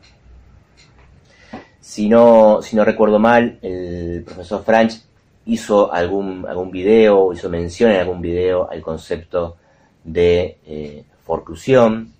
Si 1.81 2.09
no, 2.09 2.61
si 2.63 2.77
no 2.77 2.85
recuerdo 2.85 3.19
mal, 3.19 3.59
el 3.63 4.23
profesor 4.25 4.65
Franch 4.65 5.03
hizo 5.47 5.93
algún, 5.93 6.45
algún 6.49 6.71
video, 6.71 7.33
hizo 7.33 7.49
mención 7.49 7.93
en 7.93 8.01
algún 8.01 8.21
video 8.21 8.69
al 8.69 8.83
concepto 8.83 9.57
de 10.05 10.59
eh, 10.67 11.05
forclusión, 11.25 12.13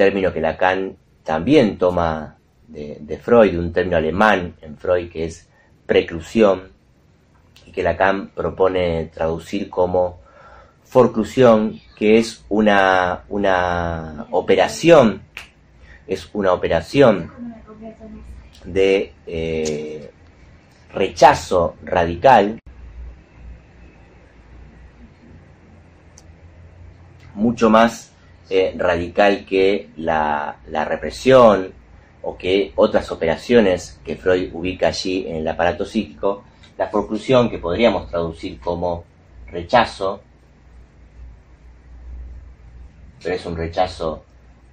término 0.00 0.32
que 0.32 0.40
Lacan 0.40 0.96
también 1.22 1.76
toma 1.76 2.38
de, 2.68 2.96
de, 3.02 3.18
Freud, 3.18 3.58
un 3.58 3.70
término 3.70 3.98
alemán 3.98 4.54
en 4.62 4.78
Freud 4.78 5.10
que 5.10 5.26
es 5.26 5.46
preclusión, 5.84 6.70
y 7.66 7.70
que 7.70 7.82
Lacan 7.82 8.28
propone 8.28 9.10
traducir 9.12 9.68
como 9.68 10.20
forclusión, 10.84 11.78
que 11.94 12.16
es 12.16 12.42
una, 12.48 13.24
una 13.28 14.26
operación 14.30 15.20
es 16.06 16.30
una 16.32 16.54
operación 16.54 17.30
de 18.64 19.12
eh, 19.26 20.10
rechazo 20.94 21.76
radical, 21.84 22.58
mucho 27.34 27.68
más 27.68 28.10
eh, 28.52 28.74
radical 28.76 29.44
que 29.46 29.90
la, 29.98 30.56
represión 30.84 31.72
o 32.22 32.36
que 32.36 32.72
otras 32.74 33.12
operaciones 33.12 34.00
que 34.04 34.16
Freud 34.16 34.50
ubica 34.52 34.88
allí 34.88 35.24
en 35.28 35.36
el 35.36 35.46
aparato 35.46 35.84
psíquico, 35.84 36.42
la 36.76 36.88
forclusión 36.88 37.48
que 37.48 37.58
podríamos 37.58 38.10
traducir 38.10 38.58
como 38.58 39.04
rechazo, 39.46 40.20
pero 43.22 43.36
es 43.36 43.46
un 43.46 43.56
rechazo 43.56 44.24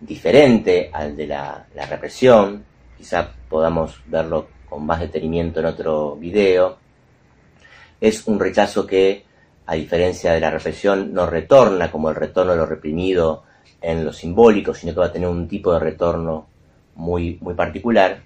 diferente 0.02 0.90
al 0.92 1.16
de 1.16 1.28
la, 1.28 1.68
represión, 1.88 2.66
quizá 2.98 3.30
podamos 3.48 4.02
verlo 4.08 4.48
con 4.68 4.88
más 4.88 5.02
detenimiento 5.02 5.60
en 5.60 5.68
otro 5.68 6.16
video, 6.16 6.80
es 8.02 8.26
un 8.26 8.40
rechazo 8.40 8.88
que, 8.88 9.24
a 9.68 9.76
diferencia 9.76 10.34
de 10.34 10.40
la 10.40 10.50
represión, 10.50 11.14
no 11.14 11.28
retorna 11.28 11.92
como 11.92 12.10
el 12.10 12.16
retorno 12.16 12.54
de 12.54 12.58
lo 12.58 12.66
reprimido 12.66 13.44
en 13.82 14.06
lo 14.06 14.14
simbólico, 14.14 14.74
sino 14.74 14.94
que 14.94 15.00
va 15.00 15.08
a 15.08 15.12
tener 15.12 15.28
un 15.28 15.48
tipo 15.48 15.74
de 15.74 15.80
retorno 15.80 16.48
muy, 16.96 17.38
muy 17.42 17.54
particular. 17.54 18.22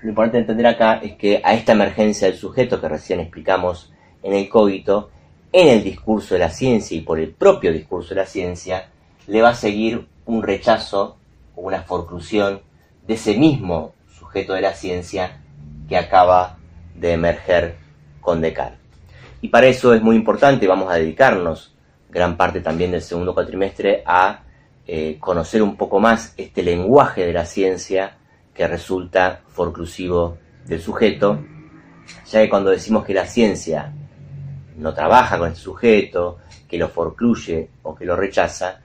Lo 0.00 0.08
importante 0.08 0.38
entender 0.38 0.66
acá 0.66 0.94
es 1.02 1.12
que 1.16 1.40
a 1.44 1.54
esta 1.54 1.72
emergencia 1.72 2.26
del 2.26 2.36
sujeto 2.36 2.80
que 2.80 2.88
recién 2.88 3.20
explicamos 3.20 3.92
en 4.22 4.34
el 4.34 4.48
cogito, 4.48 5.10
en 5.52 5.68
el 5.68 5.84
discurso 5.84 6.34
de 6.34 6.40
la 6.40 6.50
ciencia 6.50 6.96
y 6.96 7.02
por 7.02 7.20
el 7.20 7.30
propio 7.30 7.72
discurso 7.72 8.10
de 8.10 8.20
la 8.20 8.26
ciencia, 8.26 8.88
le 9.26 9.42
va 9.42 9.50
a 9.50 9.54
seguir 9.54 10.06
un 10.26 10.42
rechazo 10.42 11.16
o 11.54 11.62
una 11.62 11.82
forclusión 11.82 12.62
de 13.06 13.14
ese 13.14 13.36
mismo 13.36 13.92
sujeto 14.08 14.54
de 14.54 14.62
la 14.62 14.74
ciencia 14.74 15.40
que 15.88 15.96
acaba 15.96 16.58
de 16.94 17.12
emerger 17.12 17.76
con 18.20 18.40
Descartes. 18.40 18.78
Y 19.40 19.48
para 19.48 19.66
eso 19.66 19.92
es 19.92 20.02
muy 20.02 20.16
importante, 20.16 20.66
vamos 20.66 20.90
a 20.90 20.96
dedicarnos 20.96 21.74
gran 22.08 22.36
parte 22.36 22.60
también 22.60 22.92
del 22.92 23.02
segundo 23.02 23.34
cuatrimestre 23.34 24.02
a 24.06 24.42
eh, 24.86 25.16
conocer 25.20 25.62
un 25.62 25.76
poco 25.76 26.00
más 26.00 26.34
este 26.36 26.62
lenguaje 26.62 27.26
de 27.26 27.32
la 27.32 27.44
ciencia 27.44 28.16
que 28.54 28.66
resulta 28.66 29.42
forclusivo 29.48 30.38
del 30.66 30.80
sujeto, 30.80 31.42
ya 32.30 32.40
que 32.40 32.48
cuando 32.48 32.70
decimos 32.70 33.04
que 33.04 33.14
la 33.14 33.26
ciencia 33.26 33.92
no 34.76 34.92
trabaja 34.94 35.38
con 35.38 35.48
este 35.48 35.60
sujeto, 35.60 36.38
que 36.68 36.78
lo 36.78 36.88
forcluye 36.88 37.68
o 37.82 37.94
que 37.94 38.04
lo 38.04 38.16
rechaza, 38.16 38.80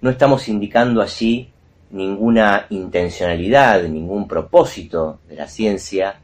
no 0.00 0.10
estamos 0.10 0.48
indicando 0.48 1.02
allí 1.02 1.52
ninguna 1.90 2.66
intencionalidad, 2.70 3.82
ningún 3.84 4.26
propósito 4.26 5.20
de 5.28 5.36
la 5.36 5.46
ciencia 5.46 6.18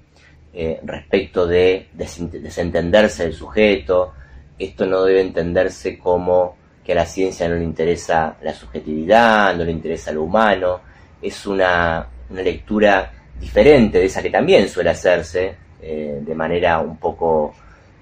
eh, 0.53 0.81
respecto 0.83 1.47
de 1.47 1.89
desentenderse 1.93 3.25
del 3.25 3.35
sujeto. 3.35 4.15
Esto 4.59 4.87
no 4.87 5.05
debe 5.05 5.21
entenderse 5.21 5.99
como 5.99 6.57
que 6.89 6.93
a 6.93 6.95
la 6.95 7.05
ciencia 7.05 7.47
no 7.51 7.57
le 7.57 7.65
interesa 7.65 8.39
la 8.41 8.55
subjetividad, 8.55 9.55
no 9.55 9.63
le 9.63 9.73
interesa 9.73 10.11
lo 10.11 10.23
humano. 10.23 10.81
Es 11.21 11.47
una, 11.47 12.09
lectura 12.31 13.13
diferente 13.39 13.99
de 13.99 14.07
esa 14.07 14.23
que 14.23 14.31
también 14.31 14.67
suele 14.71 14.89
hacerse 14.89 15.55
eh, 15.83 16.19
de 16.23 16.35
manera 16.35 16.79
un 16.79 16.97
poco 16.97 17.55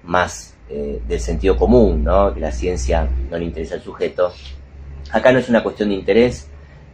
más 0.03 0.55
eh, 0.69 1.01
del 1.05 1.19
sentido 1.19 1.57
común, 1.57 2.05
¿no? 2.05 2.33
que 2.33 2.39
la 2.39 2.53
ciencia 2.53 3.05
no 3.29 3.37
le 3.37 3.43
interesa 3.43 3.75
al 3.75 3.81
sujeto, 3.81 4.31
Acá 5.11 5.33
no 5.33 5.39
es 5.39 5.49
una 5.49 5.61
cuestión 5.61 5.89
de 5.89 5.95
interés, 5.95 6.47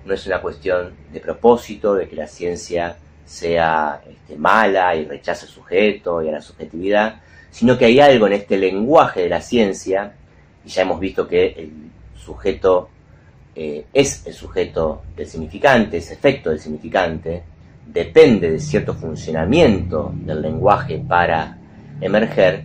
no 0.03 0.15
es 0.15 0.25
una 0.25 0.41
cuestión 0.41 0.95
de 1.11 1.19
propósito, 1.19 1.93
de 1.93 2.07
que 2.07 2.15
la 2.15 2.27
ciencia 2.27 2.97
sea 3.23 4.01
este, 4.09 4.35
mala 4.35 4.95
y 4.95 5.05
rechace 5.05 5.45
al 5.45 5.51
sujeto 5.51 6.23
y 6.23 6.29
a 6.29 6.31
la 6.31 6.41
subjetividad, 6.41 7.21
sino 7.51 7.77
que 7.77 7.85
hay 7.85 7.99
algo 7.99 8.25
en 8.25 8.33
este 8.33 8.57
lenguaje 8.57 9.21
de 9.21 9.29
la 9.29 9.41
ciencia, 9.41 10.13
y 10.65 10.69
ya 10.69 10.83
hemos 10.83 10.99
visto 10.99 11.27
que 11.27 11.47
el 11.47 11.71
sujeto 12.15 12.89
eh, 13.55 13.85
es 13.93 14.25
el 14.25 14.33
sujeto 14.33 15.03
del 15.15 15.27
significante, 15.27 15.97
es 15.97 16.11
efecto 16.11 16.49
del 16.49 16.59
significante, 16.59 17.43
depende 17.85 18.51
de 18.51 18.59
cierto 18.59 18.93
funcionamiento 18.93 20.11
del 20.15 20.41
lenguaje 20.41 21.03
para 21.07 21.57
emerger, 22.01 22.63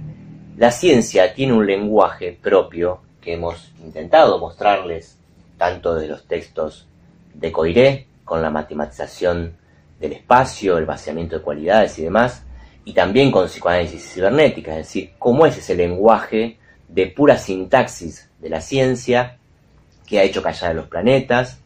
la 0.56 0.70
ciencia 0.70 1.34
tiene 1.34 1.52
un 1.52 1.66
lenguaje 1.66 2.37
propio 2.40 3.00
que 3.20 3.34
hemos 3.34 3.72
intentado 3.84 4.38
mostrarles 4.38 5.18
tanto 5.56 5.94
de 5.94 6.08
los 6.08 6.26
textos 6.26 6.88
de 7.34 7.52
Coiré, 7.52 8.06
con 8.24 8.42
la 8.42 8.50
matematización 8.50 9.56
del 9.98 10.12
espacio, 10.12 10.76
el 10.76 10.84
vaciamiento 10.84 11.38
de 11.38 11.42
cualidades 11.42 11.98
y 11.98 12.02
demás, 12.02 12.44
y 12.84 12.92
también 12.92 13.30
con 13.30 13.46
psicoanálisis 13.46 14.12
cibernética, 14.12 14.72
es 14.72 14.87
decir, 14.87 15.12
cómo 15.18 15.46
es 15.46 15.56
ese 15.56 15.74
lenguaje 15.74 16.58
de 16.88 17.07
pura 17.07 17.37
sintaxis 17.37 18.31
de 18.40 18.48
la 18.48 18.61
ciencia 18.61 19.38
que 20.07 20.18
ha 20.18 20.22
hecho 20.22 20.42
callar 20.42 20.70
a 20.70 20.74
los 20.74 20.87
planetas, 20.87 21.61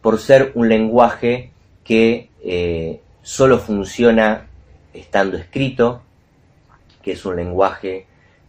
por 0.00 0.18
ser 0.18 0.52
un 0.54 0.68
lenguaje 0.68 1.50
que 1.84 2.30
eh, 2.42 3.00
solo 3.22 3.58
funciona 3.58 4.46
estando 4.92 5.36
escrito, 5.36 6.02
que 7.02 7.12
es 7.12 7.24
un 7.26 7.36
lenguaje 7.36 8.06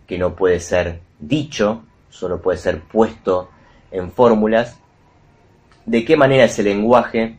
que 0.08 0.18
no 0.18 0.36
puede 0.36 0.60
ser 0.60 1.00
dicho, 1.20 1.84
solo 2.10 2.42
puede 2.42 2.58
ser 2.58 2.82
puesto 2.82 3.50
en 3.92 4.12
fórmulas, 4.12 4.78
de 5.86 6.06
qué 6.06 6.16
manera 6.18 6.46
ese 6.46 6.64
lenguaje 6.64 7.38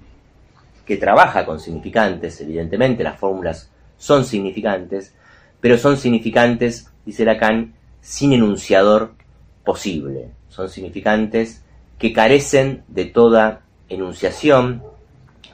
que 0.85 0.97
trabaja 0.97 1.45
con 1.45 1.59
significantes, 1.59 2.41
evidentemente 2.41 3.03
las 3.03 3.19
fórmulas 3.19 3.71
son 3.97 4.25
significantes, 4.25 5.15
pero 5.61 5.79
son 5.79 5.97
significantes, 5.97 6.91
dice 7.05 7.25
Lacan, 7.25 7.75
sin 8.01 8.33
enunciador 8.33 9.15
posible. 9.65 10.31
Son 10.49 10.69
significantes 10.69 11.65
que 11.99 12.13
carecen 12.13 12.85
de 12.89 13.07
toda 13.07 13.63
enunciación, 13.89 14.83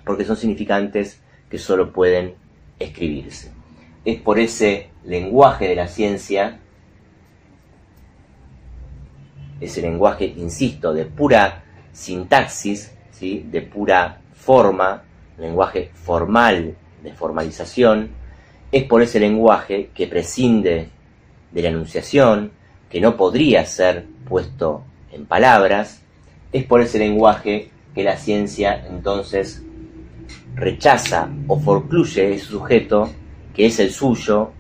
porque 0.05 0.25
son 0.25 0.37
significantes 0.37 1.21
que 1.49 1.59
solo 1.59 1.93
pueden 1.93 2.35
escribirse. 2.79 3.53
Es 4.05 4.21
por 4.21 4.39
ese 4.39 4.91
lenguaje 5.05 5.69
de 5.69 5.77
la 5.77 5.87
ciencia 5.87 6.59
ese 9.63 9.81
lenguaje, 9.81 10.27
insisto, 10.37 10.93
de 10.93 11.05
pura 11.05 11.63
sintaxis, 11.93 12.93
¿sí? 13.13 13.47
de 13.51 13.63
pura 13.63 14.21
forma, 14.35 15.03
lenguaje 15.39 15.91
formal, 15.95 16.75
de 17.03 17.13
formalización, 17.13 18.11
es 18.71 18.85
por 18.85 19.03
ese 19.03 19.21
lenguaje 19.21 19.91
que 19.95 20.07
prescinde 20.07 20.89
de 21.53 21.63
la 21.63 21.69
enunciación, 21.69 22.53
que 22.91 23.01
no 23.01 23.17
podría 23.17 23.65
ser 23.65 24.07
puesto 24.29 24.85
en 25.13 25.27
palabras, 25.27 26.03
es 26.53 26.65
por 26.65 26.81
ese 26.81 26.99
lenguaje 26.99 27.71
que 27.95 28.03
la 28.03 28.17
ciencia 28.17 28.87
entonces 28.89 29.63
rechaza 30.55 31.29
o 31.49 31.59
forcluye 31.59 32.35
ese 32.35 32.47
sujeto 32.47 33.11
que 33.55 33.67
es 33.67 33.79
el 33.81 33.91
suyo 33.91 34.53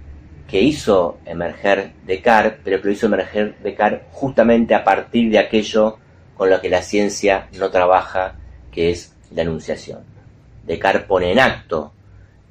que 0.46 0.60
hizo 0.60 1.18
emerger 1.24 1.92
Descartes, 2.06 2.60
pero 2.62 2.80
que 2.80 2.88
lo 2.88 2.92
hizo 2.92 3.06
emerger 3.06 3.56
Descartes 3.62 4.02
justamente 4.12 4.74
a 4.74 4.84
partir 4.84 5.30
de 5.30 5.38
aquello 5.38 5.98
con 6.36 6.50
lo 6.50 6.60
que 6.60 6.68
la 6.68 6.82
ciencia 6.82 7.48
no 7.58 7.70
trabaja, 7.70 8.34
que 8.70 8.90
es 8.90 9.14
la 9.30 9.42
enunciación. 9.42 10.00
Descartes 10.66 11.04
pone 11.04 11.32
en 11.32 11.38
acto 11.38 11.92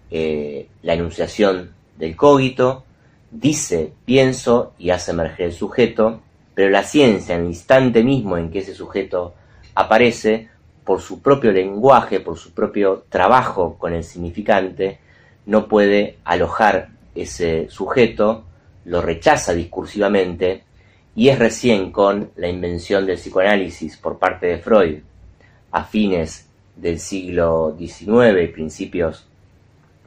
eh, 0.10 0.68
la 0.82 0.94
enunciación 0.94 1.74
del 1.98 2.16
cogito, 2.16 2.86
dice, 3.32 3.94
pienso 4.06 4.74
y 4.78 4.90
hace 4.90 5.12
emerger 5.12 5.48
el 5.48 5.54
sujeto, 5.54 6.22
pero 6.54 6.70
la 6.70 6.84
ciencia, 6.84 7.36
en 7.36 7.42
el 7.42 7.48
instante 7.48 8.04
mismo 8.04 8.38
en 8.38 8.52
que 8.52 8.60
ese 8.60 8.76
sujeto 8.76 9.34
aparece, 9.74 10.50
por 10.84 11.02
su 11.02 11.22
propio 11.22 11.52
lenguaje, 11.52 12.20
por 12.20 12.38
su 12.38 12.54
propio 12.54 13.06
trabajo 13.10 13.78
con 13.78 13.94
el 13.94 14.04
significante, 14.04 15.00
no 15.46 15.68
puede 15.68 16.18
alojar 16.24 16.90
ese 17.16 17.70
sujeto, 17.70 18.44
lo 18.86 19.02
rechaza 19.02 19.54
discursivamente 19.54 20.64
y 21.16 21.30
es 21.30 21.40
recién 21.40 21.92
con 21.92 22.32
la 22.36 22.48
invención 22.48 23.06
del 23.06 23.18
psicoanálisis 23.18 23.98
por 23.98 24.18
parte 24.18 24.48
de 24.48 24.58
Freud 24.58 25.00
a 25.72 25.84
fines 25.84 26.48
del 26.76 27.00
siglo 27.00 27.76
XIX 27.78 28.44
y 28.44 28.48
principios 28.48 29.28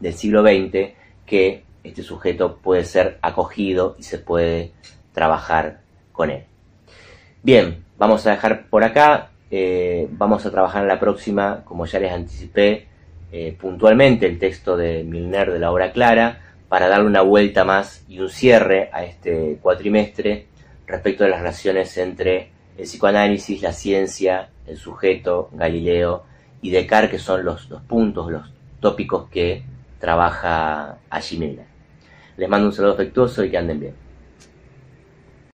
del 0.01 0.15
siglo 0.15 0.43
XX 0.43 0.93
que 1.27 1.64
este 1.85 2.03
sujeto 2.03 2.57
puede 2.57 2.85
ser 2.85 3.19
acogido 3.23 3.95
y 3.99 4.03
se 4.03 4.19
puede 4.19 4.73
trabajar 5.13 5.83
con 6.13 6.31
él. 6.31 6.45
Bien, 7.43 7.85
vamos 7.99 8.27
a 8.27 8.31
dejar 8.31 8.67
por 8.69 8.83
acá, 8.85 9.31
eh, 9.51 10.09
vamos 10.13 10.45
a 10.47 10.51
trabajar 10.51 10.83
en 10.83 10.89
la 10.89 10.99
próxima, 10.99 11.63
como 11.65 11.87
ya 11.87 12.01
les 12.01 12.11
anticipé, 12.11 12.89
eh, 13.31 13.57
puntualmente 13.61 14.27
el 14.27 14.39
texto 14.39 14.77
de 14.77 15.05
Milner 15.05 15.53
de 15.53 15.59
la 15.59 15.71
obra 15.71 15.93
clara, 15.93 16.41
para 16.69 16.89
darle 16.89 17.07
una 17.07 17.21
vuelta 17.21 17.65
más 17.65 18.05
y 18.09 18.19
un 18.19 18.31
cierre 18.31 18.89
a 18.93 19.05
este 19.05 19.59
cuatrimestre 19.61 20.47
respecto 20.87 21.25
de 21.25 21.31
las 21.31 21.41
relaciones 21.41 21.97
entre 21.99 22.51
el 22.77 22.85
psicoanálisis, 22.85 23.63
la 23.63 23.73
ciencia, 23.73 24.49
el 24.67 24.77
sujeto, 24.77 25.51
Galileo 25.53 26.25
y 26.63 26.71
Descartes, 26.71 27.11
que 27.11 27.19
son 27.19 27.45
los, 27.45 27.69
los 27.69 27.83
puntos, 27.83 28.33
los 28.33 28.51
tópicos 28.81 29.29
que 29.29 29.63
trabaja 30.01 30.99
Ashimena. 31.11 31.74
Les 32.37 32.49
mando 32.49 32.67
un 32.67 32.73
saludo 32.73 32.95
afectuoso 32.95 33.45
y 33.45 33.51
que 33.51 33.59
anden 33.59 33.81
bien. 33.81 34.04